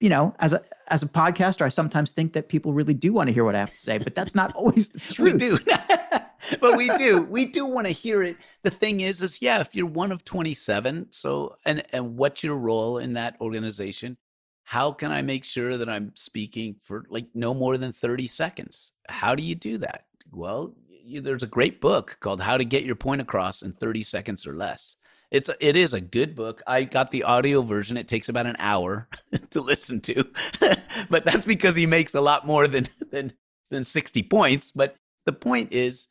You 0.00 0.08
know, 0.08 0.34
as 0.38 0.54
a 0.54 0.62
as 0.88 1.02
a 1.02 1.08
podcaster, 1.08 1.62
I 1.62 1.68
sometimes 1.68 2.10
think 2.12 2.32
that 2.32 2.48
people 2.48 2.72
really 2.72 2.94
do 2.94 3.12
want 3.12 3.28
to 3.28 3.34
hear 3.34 3.44
what 3.44 3.54
I 3.54 3.58
have 3.58 3.72
to 3.72 3.78
say, 3.78 3.98
but 3.98 4.14
that's 4.14 4.34
not 4.34 4.52
always 4.56 4.88
the 4.88 4.98
truth. 5.00 5.34
we 5.34 5.38
do. 5.38 5.58
but 6.60 6.76
we 6.76 6.88
do. 6.96 7.22
We 7.22 7.44
do 7.46 7.66
want 7.66 7.86
to 7.86 7.92
hear 7.92 8.22
it. 8.22 8.38
The 8.62 8.70
thing 8.70 9.00
is, 9.02 9.20
is 9.22 9.42
yeah, 9.42 9.60
if 9.60 9.74
you're 9.74 9.86
one 9.86 10.10
of 10.10 10.24
27, 10.24 11.08
so 11.10 11.56
and 11.66 11.84
and 11.92 12.16
what's 12.16 12.42
your 12.42 12.56
role 12.56 12.98
in 12.98 13.12
that 13.12 13.36
organization? 13.42 14.16
How 14.64 14.90
can 14.92 15.12
I 15.12 15.20
make 15.20 15.44
sure 15.44 15.76
that 15.76 15.88
I'm 15.88 16.12
speaking 16.14 16.76
for 16.80 17.04
like 17.10 17.26
no 17.34 17.52
more 17.52 17.76
than 17.76 17.92
30 17.92 18.26
seconds? 18.26 18.92
How 19.08 19.34
do 19.34 19.42
you 19.42 19.54
do 19.54 19.78
that? 19.78 20.04
Well, 20.32 20.74
you, 20.88 21.20
there's 21.20 21.42
a 21.42 21.48
great 21.48 21.80
book 21.80 22.16
called 22.20 22.40
How 22.40 22.56
to 22.56 22.64
Get 22.64 22.84
Your 22.84 22.94
Point 22.94 23.20
Across 23.20 23.62
in 23.62 23.72
30 23.72 24.02
Seconds 24.04 24.46
or 24.46 24.54
Less. 24.54 24.96
It's 25.30 25.48
it 25.60 25.76
is 25.76 25.94
a 25.94 26.00
good 26.00 26.34
book. 26.34 26.62
I 26.66 26.82
got 26.84 27.10
the 27.10 27.22
audio 27.22 27.62
version. 27.62 27.96
It 27.96 28.08
takes 28.08 28.28
about 28.28 28.46
an 28.46 28.56
hour 28.58 29.08
to 29.50 29.60
listen 29.60 30.00
to, 30.02 30.24
but 31.10 31.24
that's 31.24 31.44
because 31.46 31.76
he 31.76 31.86
makes 31.86 32.14
a 32.14 32.20
lot 32.20 32.46
more 32.46 32.66
than 32.66 32.86
than 33.10 33.32
than 33.70 33.84
60 33.84 34.22
points. 34.24 34.72
But 34.72 34.96
the 35.26 35.32
point 35.32 35.72
is, 35.72 36.08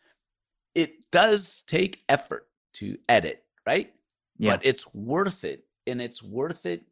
it 0.75 1.11
does 1.11 1.63
take 1.67 2.03
effort 2.07 2.47
to 2.75 2.97
edit, 3.09 3.43
right? 3.67 3.91
Yeah. 4.37 4.55
But 4.55 4.65
it's 4.65 4.93
worth 4.93 5.43
it. 5.43 5.65
And 5.85 6.01
it's 6.01 6.21
worth 6.23 6.65
it 6.65 6.83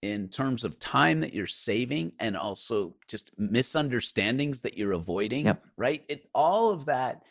in 0.00 0.28
terms 0.28 0.64
of 0.64 0.78
time 0.78 1.20
that 1.20 1.34
you're 1.34 1.46
saving 1.46 2.12
and 2.20 2.36
also 2.36 2.94
just 3.08 3.32
misunderstandings 3.38 4.60
that 4.60 4.78
you're 4.78 4.92
avoiding, 4.92 5.46
Yep. 5.46 5.64
right? 5.76 6.04
It 6.08 6.28
all 6.34 6.70
of 6.70 6.86
that. 6.86 7.22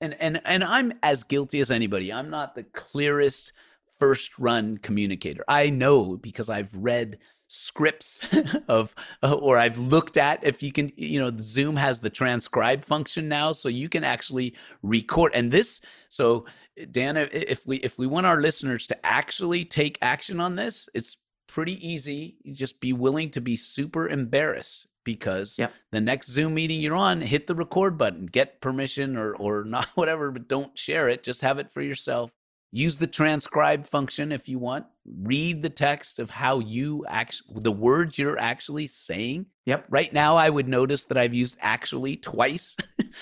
And 0.00 0.14
and 0.20 0.40
and 0.44 0.62
I'm 0.64 0.92
as 1.02 1.22
guilty 1.22 1.60
as 1.60 1.70
anybody. 1.70 2.12
I'm 2.12 2.28
not 2.28 2.54
the 2.54 2.64
clearest 2.64 3.52
first 3.98 4.38
run 4.38 4.78
communicator. 4.78 5.44
I 5.48 5.70
know 5.70 6.16
because 6.16 6.50
I've 6.50 6.74
read 6.74 7.18
scripts 7.46 8.36
of 8.68 8.94
uh, 9.22 9.34
or 9.34 9.58
I've 9.58 9.78
looked 9.78 10.16
at 10.16 10.42
if 10.42 10.62
you 10.62 10.72
can 10.72 10.90
you 10.96 11.20
know 11.20 11.30
Zoom 11.38 11.76
has 11.76 12.00
the 12.00 12.10
transcribe 12.10 12.84
function 12.84 13.28
now 13.28 13.52
so 13.52 13.68
you 13.68 13.88
can 13.88 14.02
actually 14.02 14.54
record 14.82 15.30
and 15.34 15.52
this 15.52 15.82
so 16.08 16.46
Dan 16.90 17.18
if 17.18 17.66
we 17.66 17.76
if 17.76 17.98
we 17.98 18.06
want 18.06 18.26
our 18.26 18.40
listeners 18.40 18.86
to 18.88 19.06
actually 19.06 19.64
take 19.66 19.98
action 20.00 20.40
on 20.40 20.56
this 20.56 20.88
it's 20.94 21.18
pretty 21.54 21.86
easy. 21.86 22.36
You 22.42 22.52
just 22.52 22.80
be 22.80 22.92
willing 22.92 23.30
to 23.30 23.40
be 23.40 23.56
super 23.56 24.08
embarrassed 24.08 24.88
because 25.04 25.56
yep. 25.56 25.72
the 25.92 26.00
next 26.00 26.28
Zoom 26.30 26.54
meeting 26.54 26.80
you're 26.80 26.96
on, 26.96 27.20
hit 27.20 27.46
the 27.46 27.54
record 27.54 27.96
button, 27.96 28.26
get 28.26 28.60
permission 28.60 29.16
or 29.16 29.36
or 29.36 29.64
not 29.66 29.86
whatever, 29.94 30.32
but 30.32 30.48
don't 30.48 30.76
share 30.76 31.08
it. 31.08 31.22
Just 31.22 31.42
have 31.42 31.60
it 31.60 31.72
for 31.72 31.80
yourself. 31.80 32.32
Use 32.76 32.98
the 32.98 33.06
transcribe 33.06 33.86
function 33.86 34.32
if 34.32 34.48
you 34.48 34.58
want. 34.58 34.84
Read 35.22 35.62
the 35.62 35.70
text 35.70 36.18
of 36.18 36.28
how 36.28 36.58
you 36.58 37.04
actually 37.08 37.60
the 37.60 37.70
words 37.70 38.18
you're 38.18 38.36
actually 38.36 38.88
saying. 38.88 39.46
Yep. 39.66 39.86
Right 39.90 40.12
now, 40.12 40.36
I 40.36 40.50
would 40.50 40.66
notice 40.66 41.04
that 41.04 41.16
I've 41.16 41.32
used 41.32 41.56
actually 41.60 42.16
twice. 42.16 42.76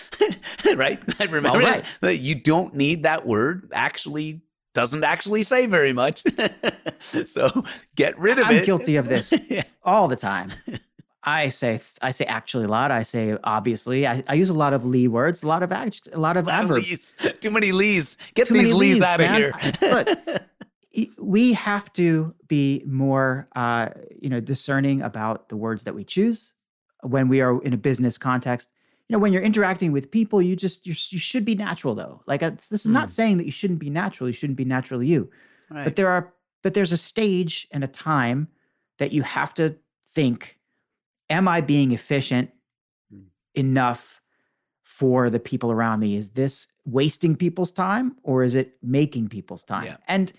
right? 0.75 1.03
I 1.21 1.25
remember 1.25 1.59
right. 1.59 1.85
that 2.01 2.17
you 2.17 2.35
don't 2.35 2.75
need 2.75 3.03
that 3.03 3.27
word. 3.27 3.69
Actually 3.75 4.41
doesn't 4.73 5.05
actually 5.05 5.43
say 5.43 5.67
very 5.67 5.93
much. 5.93 6.23
so 7.03 7.51
get 7.95 8.19
rid 8.19 8.39
of 8.39 8.47
I'm 8.47 8.55
it. 8.55 8.59
I'm 8.61 8.65
guilty 8.65 8.97
of 8.97 9.07
this 9.07 9.35
all 9.83 10.09
the 10.09 10.17
time. 10.17 10.51
I 11.25 11.51
say 11.51 11.81
I 12.01 12.11
say 12.11 12.25
actually 12.25 12.65
a 12.65 12.69
lot. 12.69 12.91
I 12.91 13.03
say 13.03 13.37
obviously. 13.45 14.07
I, 14.07 14.23
I 14.29 14.35
use 14.35 14.51
a 14.51 14.55
lot 14.55 14.73
of 14.73 14.85
Lee 14.85 15.09
words, 15.09 15.43
a 15.43 15.47
lot 15.47 15.63
of 15.63 15.71
act, 15.71 16.09
a 16.13 16.19
lot 16.19 16.37
of 16.37 16.49
a 16.49 16.53
adverbs. 16.53 17.15
Of 17.25 17.41
Too 17.41 17.51
many 17.51 17.73
Lees. 17.73 18.17
Get 18.35 18.49
Too 18.49 18.55
these 18.55 18.73
Lees, 18.73 19.03
out 19.03 19.21
man. 19.21 19.53
of 19.55 19.61
here. 19.61 19.73
but 19.81 20.49
we 21.19 21.53
have 21.53 21.93
to 21.95 22.35
be 22.49 22.83
more, 22.87 23.49
uh, 23.57 23.91
you 24.21 24.29
know, 24.29 24.41
discerning 24.41 25.03
about 25.03 25.49
the 25.49 25.57
words 25.57 25.85
that 25.85 25.95
we 25.95 26.05
choose 26.05 26.53
when 27.03 27.29
we 27.29 27.41
are 27.41 27.63
in 27.63 27.73
a 27.73 27.79
business 27.79 28.19
context. 28.19 28.71
You 29.09 29.15
know, 29.15 29.21
when 29.21 29.33
you're 29.33 29.43
interacting 29.43 29.93
with 29.93 30.11
people, 30.11 30.43
you 30.43 30.57
just 30.57 30.87
you 30.87 30.95
should 30.95 31.45
be 31.45 31.55
natural 31.55 31.95
though. 31.95 32.23
Like 32.27 32.41
this 32.41 32.85
is 32.85 32.87
mm. 32.87 32.95
not 32.95 33.13
saying 33.13 33.37
that 33.37 33.47
you 33.47 33.53
shouldn't 33.53 33.79
be 33.79 33.91
natural. 33.91 34.29
You 34.29 34.35
shouldn't 34.35 34.57
be 34.57 34.65
naturally 34.65 35.07
you. 35.07 35.31
Right. 35.71 35.85
But 35.85 35.97
there 35.97 36.09
are 36.09 36.33
but 36.63 36.75
there's 36.75 36.93
a 36.93 36.97
stage 36.97 37.69
and 37.73 37.85
a 37.85 37.89
time 37.89 38.49
that 38.99 39.13
you 39.13 39.23
have 39.23 39.53
to 39.55 39.77
think 40.15 40.59
am 41.33 41.49
I 41.49 41.61
being 41.61 41.93
efficient 41.93 42.51
mm. 43.13 43.25
enough 43.55 44.21
for 44.83 45.31
the 45.31 45.41
people 45.41 45.73
around 45.73 46.01
me? 46.01 46.17
Is 46.17 46.31
this 46.31 46.69
wasting 46.85 47.35
people's 47.35 47.73
time 47.73 48.17
or 48.23 48.45
is 48.45 48.55
it 48.55 48.77
making 48.83 49.29
people's 49.29 49.65
time? 49.65 49.87
Yeah. 49.87 49.97
And 50.07 50.33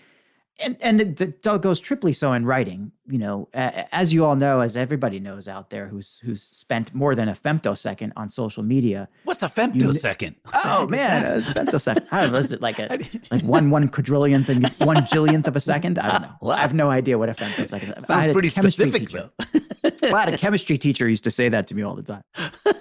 and 0.60 0.76
and 0.80 1.00
it 1.20 1.42
goes 1.42 1.80
triply 1.80 2.12
so 2.12 2.32
in 2.32 2.46
writing. 2.46 2.92
You 3.06 3.18
know, 3.18 3.48
as 3.54 4.14
you 4.14 4.24
all 4.24 4.36
know, 4.36 4.60
as 4.60 4.76
everybody 4.76 5.18
knows 5.18 5.48
out 5.48 5.68
there, 5.68 5.88
who's 5.88 6.20
who's 6.22 6.42
spent 6.42 6.94
more 6.94 7.16
than 7.16 7.28
a 7.28 7.34
femtosecond 7.34 8.12
on 8.16 8.28
social 8.28 8.62
media. 8.62 9.08
What's 9.24 9.42
a 9.42 9.48
femtosecond? 9.48 10.36
You, 10.44 10.52
oh 10.64 10.86
man, 10.90 11.26
a 11.26 11.40
femtosecond. 11.40 12.06
I 12.12 12.22
don't 12.22 12.32
know. 12.32 12.38
It 12.38 12.62
like 12.62 12.78
a 12.78 13.00
like 13.32 13.42
one 13.42 13.70
one 13.70 13.88
quadrillionth 13.88 14.48
and 14.48 14.68
one 14.86 14.96
jillionth 15.12 15.48
of 15.48 15.56
a 15.56 15.60
second? 15.60 15.98
I 15.98 16.08
don't 16.12 16.22
know. 16.22 16.34
Well, 16.40 16.56
I 16.56 16.60
have 16.60 16.74
no 16.74 16.88
idea 16.88 17.18
what 17.18 17.28
a 17.28 17.34
femtosecond 17.34 17.98
is. 17.98 18.06
Sounds 18.06 18.32
pretty 18.32 18.48
specific 18.48 19.08
teacher. 19.08 19.30
though. 19.36 19.60
Well, 20.04 20.16
I 20.16 20.24
had 20.24 20.34
a 20.34 20.38
chemistry 20.38 20.78
teacher 20.78 21.08
used 21.08 21.24
to 21.24 21.30
say 21.30 21.48
that 21.48 21.66
to 21.68 21.74
me 21.74 21.82
all 21.82 21.94
the 21.94 22.02
time. 22.02 22.22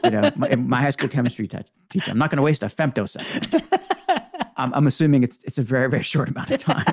You 0.03 0.11
know, 0.11 0.31
my, 0.35 0.55
my 0.57 0.81
high 0.81 0.89
school 0.91 1.09
chemistry 1.09 1.47
te- 1.47 1.59
teacher. 1.89 2.11
I'm 2.11 2.17
not 2.17 2.29
going 2.29 2.37
to 2.37 2.43
waste 2.43 2.63
a 2.63 2.67
femtosecond. 2.67 3.79
I'm, 4.57 4.73
I'm 4.73 4.87
assuming 4.87 5.23
it's 5.23 5.39
it's 5.43 5.57
a 5.57 5.63
very 5.63 5.89
very 5.89 6.03
short 6.03 6.29
amount 6.29 6.51
of 6.51 6.59
time 6.59 6.85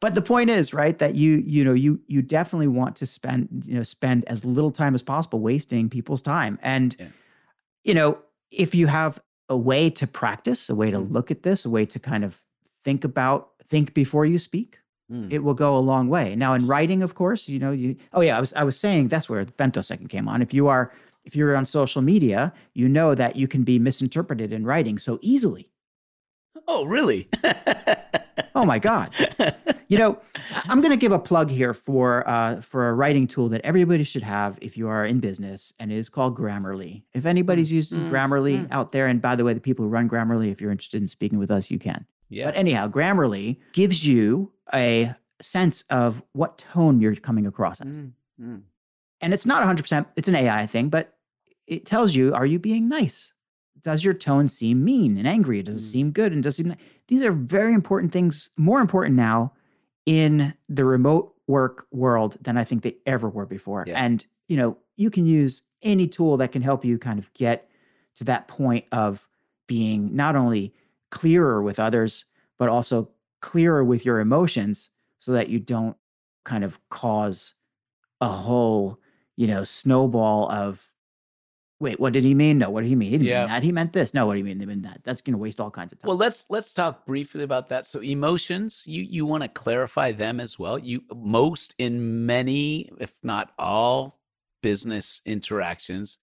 but 0.00 0.14
the 0.14 0.22
point 0.22 0.50
is 0.50 0.74
right 0.74 0.98
that 0.98 1.14
you 1.14 1.42
you 1.46 1.62
know 1.62 1.74
you 1.74 2.00
you 2.08 2.22
definitely 2.22 2.66
want 2.66 2.96
to 2.96 3.06
spend 3.06 3.48
you 3.64 3.74
know 3.74 3.82
spend 3.82 4.24
as 4.26 4.44
little 4.44 4.70
time 4.70 4.94
as 4.94 5.02
possible 5.02 5.40
wasting 5.40 5.88
people's 5.88 6.22
time 6.22 6.58
and 6.62 6.96
yeah. 6.98 7.06
you 7.84 7.94
know 7.94 8.18
if 8.50 8.74
you 8.74 8.86
have 8.86 9.20
a 9.48 9.56
way 9.56 9.90
to 9.90 10.06
practice 10.06 10.68
a 10.68 10.74
way 10.74 10.90
to 10.90 10.98
mm. 10.98 11.12
look 11.12 11.30
at 11.30 11.42
this 11.42 11.64
a 11.64 11.70
way 11.70 11.86
to 11.86 11.98
kind 11.98 12.24
of 12.24 12.40
think 12.82 13.04
about 13.04 13.50
think 13.68 13.94
before 13.94 14.24
you 14.24 14.38
speak 14.38 14.78
mm. 15.10 15.30
it 15.32 15.40
will 15.40 15.54
go 15.54 15.76
a 15.76 15.80
long 15.80 16.08
way 16.08 16.34
now 16.36 16.54
in 16.54 16.66
writing 16.66 17.02
of 17.02 17.14
course 17.14 17.48
you 17.48 17.58
know 17.58 17.72
you 17.72 17.96
oh 18.12 18.20
yeah 18.20 18.36
i 18.36 18.40
was 18.40 18.52
i 18.54 18.64
was 18.64 18.78
saying 18.78 19.08
that's 19.08 19.28
where 19.28 19.44
the 19.44 19.52
femtosecond 19.52 20.08
came 20.08 20.28
on 20.28 20.42
if 20.42 20.54
you 20.54 20.68
are 20.68 20.92
if 21.24 21.36
you're 21.36 21.56
on 21.56 21.66
social 21.66 22.02
media 22.02 22.52
you 22.74 22.88
know 22.88 23.14
that 23.14 23.36
you 23.36 23.46
can 23.46 23.62
be 23.62 23.78
misinterpreted 23.78 24.52
in 24.52 24.64
writing 24.64 24.98
so 24.98 25.18
easily 25.22 25.68
oh 26.68 26.84
really 26.84 27.28
oh 28.54 28.64
my 28.64 28.78
god 28.78 29.14
you 29.90 29.98
know, 29.98 30.16
I'm 30.68 30.80
going 30.80 30.92
to 30.92 30.96
give 30.96 31.10
a 31.10 31.18
plug 31.18 31.50
here 31.50 31.74
for 31.74 32.26
uh, 32.28 32.60
for 32.60 32.88
a 32.88 32.94
writing 32.94 33.26
tool 33.26 33.48
that 33.48 33.60
everybody 33.62 34.04
should 34.04 34.22
have 34.22 34.56
if 34.60 34.76
you 34.76 34.88
are 34.88 35.04
in 35.04 35.18
business, 35.18 35.72
and 35.80 35.90
it 35.90 35.96
is 35.96 36.08
called 36.08 36.38
Grammarly. 36.38 37.02
If 37.12 37.26
anybody's 37.26 37.70
mm, 37.70 37.74
using 37.74 37.98
mm, 37.98 38.08
Grammarly 38.08 38.64
mm. 38.64 38.68
out 38.70 38.92
there, 38.92 39.08
and 39.08 39.20
by 39.20 39.34
the 39.34 39.42
way, 39.42 39.52
the 39.52 39.60
people 39.60 39.84
who 39.84 39.88
run 39.88 40.08
Grammarly, 40.08 40.52
if 40.52 40.60
you're 40.60 40.70
interested 40.70 41.02
in 41.02 41.08
speaking 41.08 41.40
with 41.40 41.50
us, 41.50 41.72
you 41.72 41.80
can. 41.80 42.06
Yeah. 42.30 42.46
But 42.46 42.56
anyhow, 42.56 42.88
Grammarly 42.88 43.58
gives 43.72 44.06
you 44.06 44.50
a 44.72 45.14
sense 45.42 45.84
of 45.90 46.22
what 46.32 46.58
tone 46.58 47.00
you're 47.00 47.16
coming 47.16 47.46
across 47.46 47.80
as. 47.80 47.96
Mm, 47.98 48.12
mm. 48.40 48.62
And 49.20 49.34
it's 49.34 49.46
not 49.46 49.62
100%, 49.62 50.06
it's 50.16 50.28
an 50.28 50.36
AI 50.36 50.66
thing, 50.66 50.88
but 50.88 51.14
it 51.66 51.84
tells 51.84 52.14
you 52.14 52.32
are 52.34 52.46
you 52.46 52.58
being 52.58 52.88
nice? 52.88 53.32
Does 53.82 54.04
your 54.04 54.14
tone 54.14 54.48
seem 54.48 54.84
mean 54.84 55.18
and 55.18 55.26
angry? 55.26 55.62
Does 55.62 55.76
it 55.76 55.84
mm. 55.84 55.92
seem 55.92 56.10
good? 56.10 56.32
And 56.32 56.42
does 56.42 56.58
it 56.58 56.64
seem 56.64 56.76
these 57.08 57.22
are 57.22 57.32
very 57.32 57.74
important 57.74 58.12
things, 58.12 58.50
more 58.56 58.80
important 58.80 59.16
now 59.16 59.52
in 60.06 60.54
the 60.68 60.84
remote 60.84 61.34
work 61.46 61.86
world 61.90 62.36
than 62.40 62.56
I 62.56 62.64
think 62.64 62.82
they 62.82 62.96
ever 63.06 63.28
were 63.28 63.46
before. 63.46 63.84
Yeah. 63.86 64.02
And, 64.02 64.24
you 64.48 64.56
know, 64.56 64.78
you 64.96 65.10
can 65.10 65.26
use 65.26 65.62
any 65.82 66.06
tool 66.06 66.36
that 66.38 66.52
can 66.52 66.62
help 66.62 66.84
you 66.84 66.98
kind 66.98 67.18
of 67.18 67.32
get 67.34 67.68
to 68.16 68.24
that 68.24 68.48
point 68.48 68.84
of 68.92 69.26
being 69.66 70.14
not 70.14 70.36
only 70.36 70.72
clearer 71.10 71.62
with 71.62 71.78
others, 71.78 72.24
but 72.58 72.68
also 72.68 73.10
clearer 73.40 73.84
with 73.84 74.04
your 74.04 74.20
emotions 74.20 74.90
so 75.18 75.32
that 75.32 75.48
you 75.48 75.58
don't 75.58 75.96
kind 76.44 76.64
of 76.64 76.78
cause 76.88 77.54
a 78.20 78.28
whole, 78.28 78.98
you 79.36 79.46
know, 79.46 79.64
snowball 79.64 80.50
of 80.50 80.90
wait, 81.80 81.98
what 81.98 82.12
did 82.12 82.22
he 82.22 82.34
mean? 82.34 82.58
No, 82.58 82.70
what 82.70 82.82
did 82.82 82.88
he 82.88 82.94
mean? 82.94 83.10
He 83.10 83.18
didn't 83.18 83.28
yeah. 83.28 83.40
mean 83.40 83.48
that. 83.48 83.62
He 83.62 83.72
meant 83.72 83.92
this. 83.92 84.12
No, 84.12 84.26
what 84.26 84.34
do 84.34 84.38
you 84.38 84.44
mean? 84.44 84.60
He 84.60 84.66
meant 84.66 84.82
that. 84.82 85.00
That's 85.02 85.22
going 85.22 85.32
to 85.32 85.38
waste 85.38 85.60
all 85.60 85.70
kinds 85.70 85.92
of 85.92 85.98
time. 85.98 86.08
Well, 86.08 86.16
let's 86.16 86.46
let's 86.50 86.74
talk 86.74 87.06
briefly 87.06 87.42
about 87.42 87.68
that. 87.70 87.86
So 87.86 88.00
emotions, 88.00 88.84
you 88.86 89.02
you 89.02 89.26
want 89.26 89.42
to 89.42 89.48
clarify 89.48 90.12
them 90.12 90.38
as 90.40 90.58
well. 90.58 90.78
You 90.78 91.02
most 91.14 91.74
in 91.78 92.26
many, 92.26 92.90
if 92.98 93.14
not 93.22 93.52
all, 93.58 94.20
business 94.62 95.22
interactions, 95.24 96.18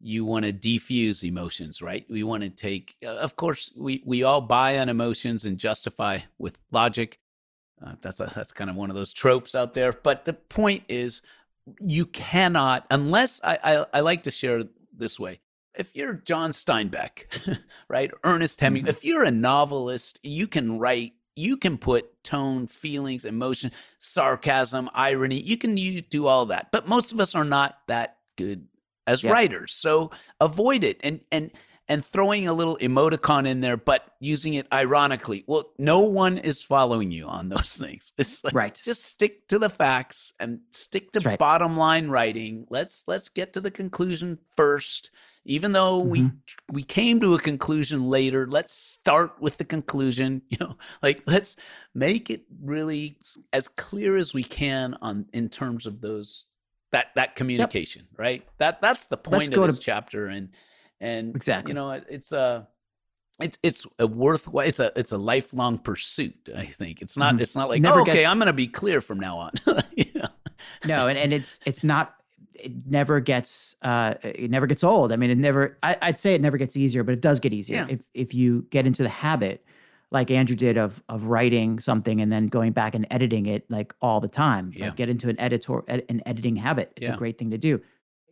you 0.00 0.24
want 0.24 0.44
to 0.44 0.52
defuse 0.52 1.24
emotions, 1.24 1.82
right? 1.82 2.06
We 2.08 2.22
want 2.22 2.42
to 2.42 2.50
take. 2.50 2.96
Uh, 3.04 3.10
of 3.10 3.36
course, 3.36 3.70
we 3.76 4.02
we 4.04 4.22
all 4.22 4.40
buy 4.40 4.78
on 4.78 4.88
emotions 4.88 5.44
and 5.44 5.58
justify 5.58 6.20
with 6.38 6.58
logic. 6.70 7.18
Uh, 7.84 7.94
that's 8.00 8.20
a, 8.20 8.32
that's 8.34 8.52
kind 8.52 8.70
of 8.70 8.76
one 8.76 8.90
of 8.90 8.96
those 8.96 9.12
tropes 9.12 9.54
out 9.54 9.74
there. 9.74 9.92
But 9.92 10.24
the 10.24 10.34
point 10.34 10.84
is, 10.88 11.22
you 11.80 12.06
cannot 12.06 12.86
unless 12.90 13.40
I, 13.42 13.58
I, 13.62 13.86
I 13.94 14.00
like 14.00 14.24
to 14.24 14.30
share 14.30 14.64
this 14.92 15.18
way. 15.18 15.40
If 15.74 15.94
you're 15.94 16.14
John 16.14 16.50
Steinbeck, 16.50 17.58
right, 17.88 18.10
Ernest 18.24 18.60
Hemingway, 18.60 18.90
mm-hmm. 18.90 18.96
if 18.96 19.04
you're 19.04 19.24
a 19.24 19.30
novelist, 19.30 20.18
you 20.22 20.46
can 20.46 20.78
write 20.78 21.12
you 21.38 21.56
can 21.56 21.78
put 21.78 22.24
tone, 22.24 22.66
feelings, 22.66 23.24
emotion, 23.24 23.70
sarcasm, 23.98 24.90
irony. 24.92 25.40
You 25.40 25.56
can 25.56 25.76
you 25.76 26.02
do 26.02 26.26
all 26.26 26.46
that. 26.46 26.72
But 26.72 26.88
most 26.88 27.12
of 27.12 27.20
us 27.20 27.36
are 27.36 27.44
not 27.44 27.78
that 27.86 28.16
good 28.36 28.66
as 29.08 29.24
yeah. 29.24 29.32
writers. 29.32 29.72
So 29.72 30.12
avoid 30.40 30.84
it 30.84 31.00
and 31.02 31.20
and 31.32 31.50
and 31.88 32.04
throwing 32.04 32.46
a 32.46 32.52
little 32.52 32.76
emoticon 32.82 33.48
in 33.48 33.60
there, 33.62 33.78
but 33.78 34.14
using 34.20 34.54
it 34.54 34.66
ironically. 34.72 35.42
Well, 35.46 35.70
no 35.78 36.00
one 36.00 36.36
is 36.36 36.62
following 36.62 37.10
you 37.10 37.26
on 37.26 37.48
those 37.48 37.70
things. 37.76 38.12
It's 38.18 38.44
like, 38.44 38.54
right. 38.54 38.80
Just 38.84 39.06
stick 39.06 39.48
to 39.48 39.58
the 39.58 39.70
facts 39.70 40.34
and 40.38 40.60
stick 40.70 41.12
to 41.12 41.20
right. 41.20 41.38
bottom 41.38 41.78
line 41.78 42.08
writing. 42.08 42.66
Let's 42.68 43.04
let's 43.08 43.30
get 43.30 43.54
to 43.54 43.60
the 43.60 43.70
conclusion 43.70 44.38
first. 44.54 45.10
Even 45.46 45.72
though 45.72 46.02
mm-hmm. 46.02 46.10
we 46.10 46.30
we 46.70 46.82
came 46.82 47.20
to 47.20 47.34
a 47.34 47.40
conclusion 47.40 48.10
later, 48.10 48.46
let's 48.46 48.74
start 48.74 49.40
with 49.40 49.56
the 49.56 49.64
conclusion. 49.64 50.42
You 50.50 50.56
know, 50.60 50.76
like 51.02 51.22
let's 51.26 51.56
make 51.94 52.30
it 52.30 52.42
really 52.62 53.18
as 53.52 53.68
clear 53.68 54.16
as 54.16 54.34
we 54.34 54.42
can 54.42 54.96
on 55.02 55.26
in 55.32 55.48
terms 55.48 55.86
of 55.86 56.00
those 56.00 56.46
that 56.92 57.08
that 57.16 57.36
communication, 57.36 58.06
yep. 58.10 58.18
right? 58.18 58.46
That 58.58 58.80
that's 58.80 59.06
the 59.06 59.16
point 59.16 59.50
let's 59.50 59.56
of 59.56 59.68
this 59.68 59.78
to- 59.78 59.84
chapter 59.84 60.26
and 60.26 60.50
and 61.00 61.34
exactly 61.34 61.70
you 61.70 61.74
know 61.74 61.90
it's 61.90 62.32
a 62.32 62.66
it's 63.40 63.58
it's 63.62 63.86
a 63.98 64.06
worthwhile 64.06 64.66
it's 64.66 64.80
a 64.80 64.92
it's 64.96 65.12
a 65.12 65.18
lifelong 65.18 65.78
pursuit 65.78 66.48
i 66.56 66.64
think 66.64 67.00
it's 67.00 67.16
not 67.16 67.34
mm-hmm. 67.34 67.42
it's 67.42 67.54
not 67.54 67.68
like 67.68 67.84
oh, 67.84 68.00
okay 68.00 68.14
gets, 68.14 68.26
i'm 68.26 68.38
gonna 68.38 68.52
be 68.52 68.66
clear 68.66 69.00
from 69.00 69.20
now 69.20 69.38
on 69.38 69.52
you 69.96 70.06
know? 70.14 70.28
no 70.86 71.06
and, 71.06 71.18
and 71.18 71.32
it's 71.32 71.60
it's 71.64 71.84
not 71.84 72.14
it 72.54 72.72
never 72.86 73.20
gets 73.20 73.76
uh 73.82 74.14
it 74.22 74.50
never 74.50 74.66
gets 74.66 74.82
old 74.82 75.12
i 75.12 75.16
mean 75.16 75.30
it 75.30 75.38
never 75.38 75.78
I, 75.82 75.96
would 76.06 76.18
say 76.18 76.34
it 76.34 76.40
never 76.40 76.56
gets 76.56 76.76
easier 76.76 77.04
but 77.04 77.12
it 77.12 77.20
does 77.20 77.38
get 77.38 77.52
easier 77.52 77.76
yeah. 77.76 77.94
if 77.94 78.00
if 78.14 78.34
you 78.34 78.66
get 78.70 78.86
into 78.86 79.04
the 79.04 79.08
habit 79.08 79.64
like 80.10 80.30
andrew 80.30 80.56
did 80.56 80.76
of 80.76 81.02
of 81.08 81.24
writing 81.24 81.78
something 81.80 82.20
and 82.20 82.32
then 82.32 82.46
going 82.48 82.72
back 82.72 82.94
and 82.94 83.06
editing 83.10 83.46
it 83.46 83.68
like 83.70 83.94
all 84.00 84.20
the 84.20 84.28
time 84.28 84.72
yeah. 84.74 84.86
like 84.86 84.96
get 84.96 85.08
into 85.08 85.28
an 85.28 85.38
editor 85.40 85.82
ed, 85.88 86.04
an 86.08 86.22
editing 86.26 86.56
habit 86.56 86.92
it's 86.96 87.08
yeah. 87.08 87.14
a 87.14 87.16
great 87.16 87.38
thing 87.38 87.50
to 87.50 87.58
do 87.58 87.80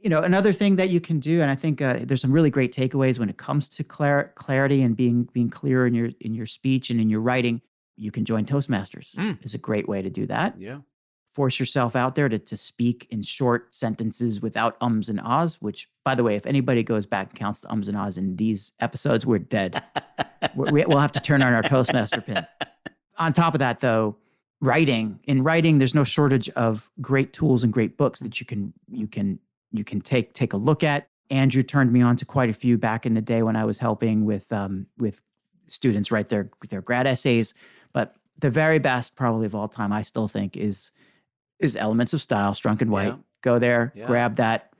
you 0.00 0.10
know 0.10 0.20
another 0.20 0.52
thing 0.52 0.76
that 0.76 0.90
you 0.90 1.00
can 1.00 1.18
do 1.18 1.40
and 1.42 1.50
i 1.50 1.54
think 1.54 1.80
uh, 1.82 1.98
there's 2.02 2.20
some 2.20 2.32
really 2.32 2.50
great 2.50 2.74
takeaways 2.74 3.18
when 3.18 3.28
it 3.28 3.36
comes 3.36 3.68
to 3.68 3.84
clar- 3.84 4.32
clarity 4.36 4.82
and 4.82 4.96
being 4.96 5.28
being 5.32 5.50
clear 5.50 5.86
in 5.86 5.94
your 5.94 6.10
in 6.20 6.34
your 6.34 6.46
speech 6.46 6.90
and 6.90 7.00
in 7.00 7.08
your 7.08 7.20
writing 7.20 7.60
you 7.96 8.10
can 8.10 8.24
join 8.24 8.44
toastmasters 8.44 9.14
mm. 9.14 9.36
is 9.44 9.54
a 9.54 9.58
great 9.58 9.88
way 9.88 10.02
to 10.02 10.10
do 10.10 10.26
that 10.26 10.58
yeah 10.58 10.78
force 11.36 11.60
yourself 11.60 11.94
out 11.94 12.14
there 12.14 12.30
to, 12.30 12.38
to 12.38 12.56
speak 12.56 13.06
in 13.10 13.20
short 13.20 13.68
sentences 13.70 14.40
without 14.40 14.74
ums 14.80 15.10
and 15.10 15.20
ahs, 15.20 15.60
which, 15.60 15.86
by 16.02 16.14
the 16.14 16.24
way, 16.24 16.34
if 16.34 16.46
anybody 16.46 16.82
goes 16.82 17.04
back 17.04 17.28
and 17.28 17.38
counts 17.38 17.60
the 17.60 17.70
ums 17.70 17.88
and 17.88 17.96
ahs 17.98 18.16
in 18.16 18.34
these 18.36 18.72
episodes, 18.80 19.26
we're 19.26 19.38
dead. 19.38 19.84
we, 20.54 20.82
will 20.86 20.98
have 20.98 21.12
to 21.12 21.20
turn 21.20 21.42
on 21.42 21.52
our 21.52 21.60
Toastmaster 21.60 22.22
pins. 22.22 22.46
On 23.18 23.34
top 23.34 23.52
of 23.52 23.58
that, 23.58 23.80
though, 23.80 24.16
writing 24.62 25.20
in 25.24 25.42
writing, 25.42 25.76
there's 25.76 25.94
no 25.94 26.04
shortage 26.04 26.48
of 26.50 26.90
great 27.02 27.34
tools 27.34 27.62
and 27.62 27.70
great 27.70 27.98
books 27.98 28.20
that 28.20 28.40
you 28.40 28.46
can 28.46 28.72
you 28.90 29.06
can 29.06 29.38
you 29.72 29.84
can 29.84 30.00
take 30.00 30.32
take 30.32 30.54
a 30.54 30.56
look 30.56 30.82
at. 30.82 31.06
Andrew 31.28 31.62
turned 31.62 31.92
me 31.92 32.00
on 32.00 32.16
to 32.16 32.24
quite 32.24 32.48
a 32.48 32.54
few 32.54 32.78
back 32.78 33.04
in 33.04 33.12
the 33.12 33.20
day 33.20 33.42
when 33.42 33.56
I 33.56 33.66
was 33.66 33.78
helping 33.78 34.24
with 34.24 34.50
um, 34.52 34.86
with 34.96 35.20
students 35.66 36.10
write 36.10 36.30
their 36.30 36.50
their 36.70 36.80
grad 36.80 37.06
essays. 37.06 37.52
But 37.92 38.16
the 38.38 38.50
very 38.50 38.78
best, 38.78 39.16
probably 39.16 39.44
of 39.44 39.54
all 39.54 39.68
time, 39.68 39.92
I 39.92 40.00
still 40.00 40.28
think 40.28 40.56
is 40.56 40.92
is 41.58 41.76
Elements 41.76 42.12
of 42.12 42.20
Style, 42.20 42.52
Strunk 42.52 42.82
and 42.82 42.90
White. 42.90 43.08
Yeah. 43.08 43.16
Go 43.42 43.58
there, 43.58 43.92
yeah. 43.94 44.06
grab 44.06 44.36
that. 44.36 44.72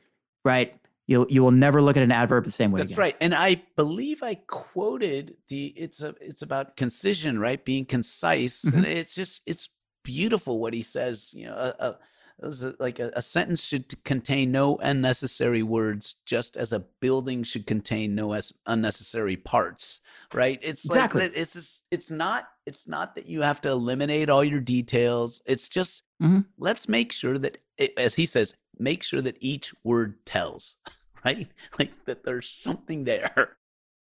Right, 0.45 0.75
you'll 1.07 1.27
you 1.29 1.43
will 1.43 1.51
never 1.51 1.81
look 1.81 1.97
at 1.97 2.03
an 2.03 2.13
adverb 2.13 2.45
the 2.45 2.51
same 2.51 2.73
way. 2.73 2.81
That's 2.81 2.93
again. 2.93 3.01
right, 3.01 3.17
and 3.21 3.35
I 3.35 3.63
believe 3.77 4.23
I 4.23 4.35
quoted 4.35 5.37
the 5.49 5.67
it's 5.77 6.03
a 6.03 6.15
it's 6.21 6.43
about 6.43 6.77
concision, 6.77 7.39
right? 7.39 7.65
Being 7.65 7.85
concise, 7.85 8.65
mm-hmm. 8.65 8.79
and 8.79 8.87
it's 8.87 9.15
just 9.15 9.43
it's 9.47 9.69
beautiful 10.03 10.59
what 10.61 10.75
he 10.75 10.83
says. 10.83 11.33
You 11.35 11.47
know, 11.47 11.55
a, 11.55 11.85
a 11.85 11.99
it 12.43 12.47
was 12.47 12.67
like 12.79 12.99
a, 12.99 13.11
a, 13.15 13.23
sentence 13.23 13.65
should 13.65 14.05
contain 14.05 14.53
no 14.53 14.77
unnecessary 14.77 15.63
words, 15.63 16.17
just 16.27 16.59
as 16.59 16.75
a 16.75 16.81
building 17.01 17.43
should 17.43 17.67
contain 17.67 18.15
no 18.15 18.35
as 18.35 18.53
unnecessary 18.67 19.37
parts. 19.37 20.03
Right? 20.35 20.59
It's 20.63 20.85
exactly. 20.85 21.23
like 21.23 21.33
it's 21.35 21.55
just, 21.55 21.85
it's 21.91 22.11
not 22.11 22.49
it's 22.67 22.87
not 22.87 23.15
that 23.15 23.27
you 23.27 23.41
have 23.41 23.61
to 23.63 23.71
eliminate 23.71 24.29
all 24.29 24.45
your 24.45 24.61
details. 24.61 25.41
It's 25.47 25.69
just 25.69 26.03
mm-hmm. 26.23 26.41
let's 26.59 26.89
make 26.89 27.13
sure 27.13 27.39
that, 27.39 27.59
it, 27.79 27.93
as 27.97 28.15
he 28.15 28.27
says, 28.27 28.55
make 28.79 29.03
sure 29.03 29.21
that 29.21 29.37
each 29.41 29.75
word 29.85 30.25
tells. 30.27 30.77
Right? 31.25 31.49
Like 31.77 31.91
that 32.05 32.23
there's 32.23 32.49
something 32.49 33.03
there. 33.03 33.57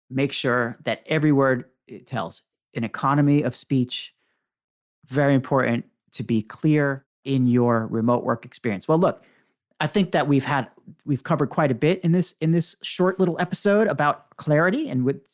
Make 0.09 0.33
sure 0.33 0.79
that 0.85 1.03
every 1.05 1.31
word 1.31 1.67
it 1.87 2.07
tells. 2.07 2.43
An 2.75 2.85
economy 2.85 3.43
of 3.43 3.55
speech, 3.55 4.15
very 5.09 5.35
important 5.35 5.85
to 6.13 6.23
be 6.23 6.41
clear 6.41 7.05
in 7.25 7.47
your 7.47 7.87
remote 7.89 8.25
work 8.25 8.45
experience? 8.45 8.89
Well, 8.89 8.99
look, 8.99 9.25
I 9.81 9.87
think 9.87 10.13
that 10.13 10.29
we've 10.29 10.45
had 10.45 10.69
we've 11.05 11.23
covered 11.23 11.51
quite 11.51 11.71
a 11.71 11.75
bit 11.75 12.01
in 12.01 12.13
this 12.13 12.35
in 12.41 12.53
this 12.53 12.77
short 12.83 13.19
little 13.19 13.37
episode 13.41 13.89
about 13.89 14.37
clarity 14.37 14.89
and 14.89 15.05
with 15.05 15.27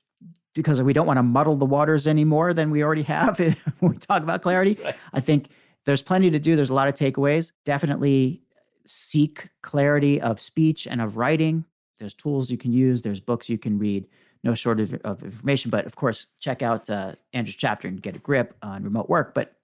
because 0.55 0.83
we 0.83 0.93
don't 0.93 1.07
want 1.07 1.19
to 1.19 1.23
muddle 1.23 1.57
the 1.57 1.65
waters 1.65 2.07
any 2.07 2.25
more 2.25 2.53
than 2.53 2.71
we 2.71 2.83
already 2.83 3.03
have 3.03 3.39
when 3.81 3.93
we 3.93 3.99
talk 3.99 4.23
about 4.23 4.43
clarity. 4.43 4.79
Right. 4.83 4.95
I 5.13 5.21
think 5.21 5.49
there's 5.85 6.03
plenty 6.03 6.31
to 6.31 6.39
do. 6.39 6.57
There's 6.57 6.71
a 6.71 6.75
lot 6.75 6.89
of 6.89 6.95
takeaways. 6.95 7.53
Definitely 7.65 8.43
seek 8.87 9.49
clarity 9.63 10.21
of 10.21 10.41
speech 10.41 10.87
and 10.87 11.01
of 11.01 11.17
writing. 11.17 11.65
There's 11.99 12.15
tools 12.15 12.51
you 12.51 12.59
can 12.59 12.73
use. 12.73 13.03
There's 13.03 13.21
books 13.21 13.49
you 13.49 13.59
can 13.59 13.79
read. 13.79 14.07
No 14.45 14.55
shortage 14.55 14.93
of 15.05 15.23
information. 15.25 15.71
But 15.71 15.87
of 15.87 15.97
course, 15.97 16.27
check 16.39 16.63
out 16.63 16.89
uh, 16.89 17.15
Andrew's 17.33 17.57
chapter 17.57 17.89
and 17.89 18.01
get 18.01 18.17
a 18.17 18.21
grip 18.21 18.55
on 18.63 18.85
remote 18.85 19.09
work. 19.09 19.35
But 19.35 19.57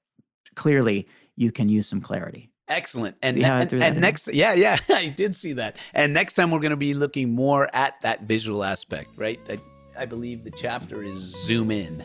clearly, 0.55 1.09
you 1.37 1.53
can 1.53 1.69
use 1.69 1.87
some 1.87 2.01
clarity. 2.01 2.51
Excellent. 2.69 3.17
And, 3.23 3.43
and, 3.43 3.73
and 3.75 4.01
next, 4.01 4.33
yeah, 4.33 4.55
yeah, 4.55 4.79
I 4.89 5.09
did 5.09 5.35
see 5.35 5.53
that. 5.55 5.77
And 5.93 6.15
next 6.15 6.35
time 6.35 6.51
we're 6.51 6.61
going 6.61 6.71
to 6.71 6.77
be 6.77 6.95
looking 6.95 7.35
more 7.35 7.75
at 7.75 8.01
that 8.03 8.23
visual 8.23 8.65
aspect, 8.65 9.11
right? 9.17 9.39
I, 9.49 9.59
I 9.99 10.07
believe 10.07 10.45
the 10.45 10.51
chapter 10.51 11.03
is 11.03 11.17
zoom 11.17 11.71
in. 11.71 12.05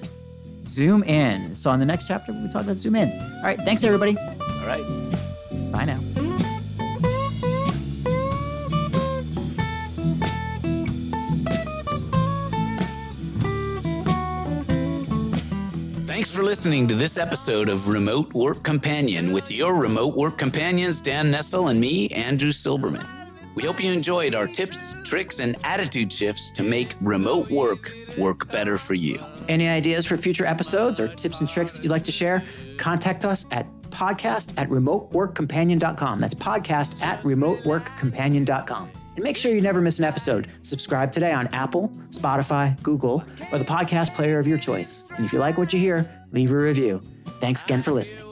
Zoom 0.70 1.04
in. 1.04 1.56
So 1.56 1.70
on 1.70 1.80
the 1.80 1.86
next 1.86 2.08
chapter, 2.08 2.32
we 2.32 2.48
talk 2.50 2.64
about 2.64 2.78
zoom 2.78 2.96
in. 2.96 3.10
All 3.38 3.44
right. 3.44 3.60
Thanks, 3.62 3.84
everybody. 3.84 4.18
All 4.18 4.68
right. 4.68 4.84
Bye 5.72 5.86
now. 5.86 6.00
Thanks 16.06 16.32
for 16.32 16.44
listening 16.44 16.86
to 16.88 16.96
this 16.96 17.18
episode 17.18 17.70
of 17.70 17.88
Remote 17.88 18.34
Work 18.34 18.64
Companion 18.64 19.32
with 19.32 19.50
your 19.50 19.76
remote 19.76 20.16
work 20.16 20.38
companions, 20.38 21.00
Dan 21.02 21.32
Nessel 21.32 21.72
and 21.72 21.80
me, 21.80 22.10
Andrew 22.10 22.52
Silberman. 22.52 23.06
We 23.56 23.64
hope 23.64 23.82
you 23.82 23.92
enjoyed 23.92 24.36
our 24.36 24.48
tips, 24.48 24.96
tricks, 25.04 25.40
and 25.40 25.56
attitude 25.64 26.14
shifts 26.14 26.52
to 26.52 26.64
make 26.64 26.96
remote 27.02 27.50
work 27.50 27.94
work 28.20 28.52
better 28.52 28.78
for 28.78 28.94
you. 28.94 29.24
Any 29.48 29.68
ideas 29.68 30.06
for 30.06 30.18
future 30.18 30.46
episodes 30.46 31.00
or 31.00 31.08
tips 31.08 31.40
and 31.40 31.50
tricks 31.50 31.80
you'd 31.82 31.90
like 31.90 32.04
to 32.06 32.12
share? 32.12 32.44
Contact 32.78 33.26
us 33.26 33.46
at 33.52 33.66
podcast 33.90 34.54
at 34.58 34.70
remoteworkcompanion.com. 34.70 36.22
That's 36.22 36.36
podcast 36.36 37.02
at 37.02 37.22
remoteworkcompanion.com. 37.24 38.92
And 39.16 39.24
make 39.24 39.36
sure 39.36 39.54
you 39.54 39.62
never 39.62 39.82
miss 39.82 40.00
an 40.00 40.06
episode. 40.06 40.48
Subscribe 40.62 41.12
today 41.12 41.32
on 41.32 41.48
Apple, 41.48 41.90
Spotify, 42.10 42.82
Google, 42.84 43.24
or 43.52 43.60
the 43.60 43.66
podcast 43.66 44.14
player 44.16 44.40
of 44.40 44.48
your 44.48 44.58
choice. 44.58 45.04
And 45.18 45.26
if 45.26 45.34
you 45.34 45.40
like 45.40 45.58
what 45.58 45.74
you 45.74 45.80
hear, 45.80 46.10
leave 46.32 46.52
a 46.52 46.56
review. 46.56 47.02
Thanks 47.40 47.64
again 47.64 47.84
for 47.84 47.92
listening. 47.92 48.29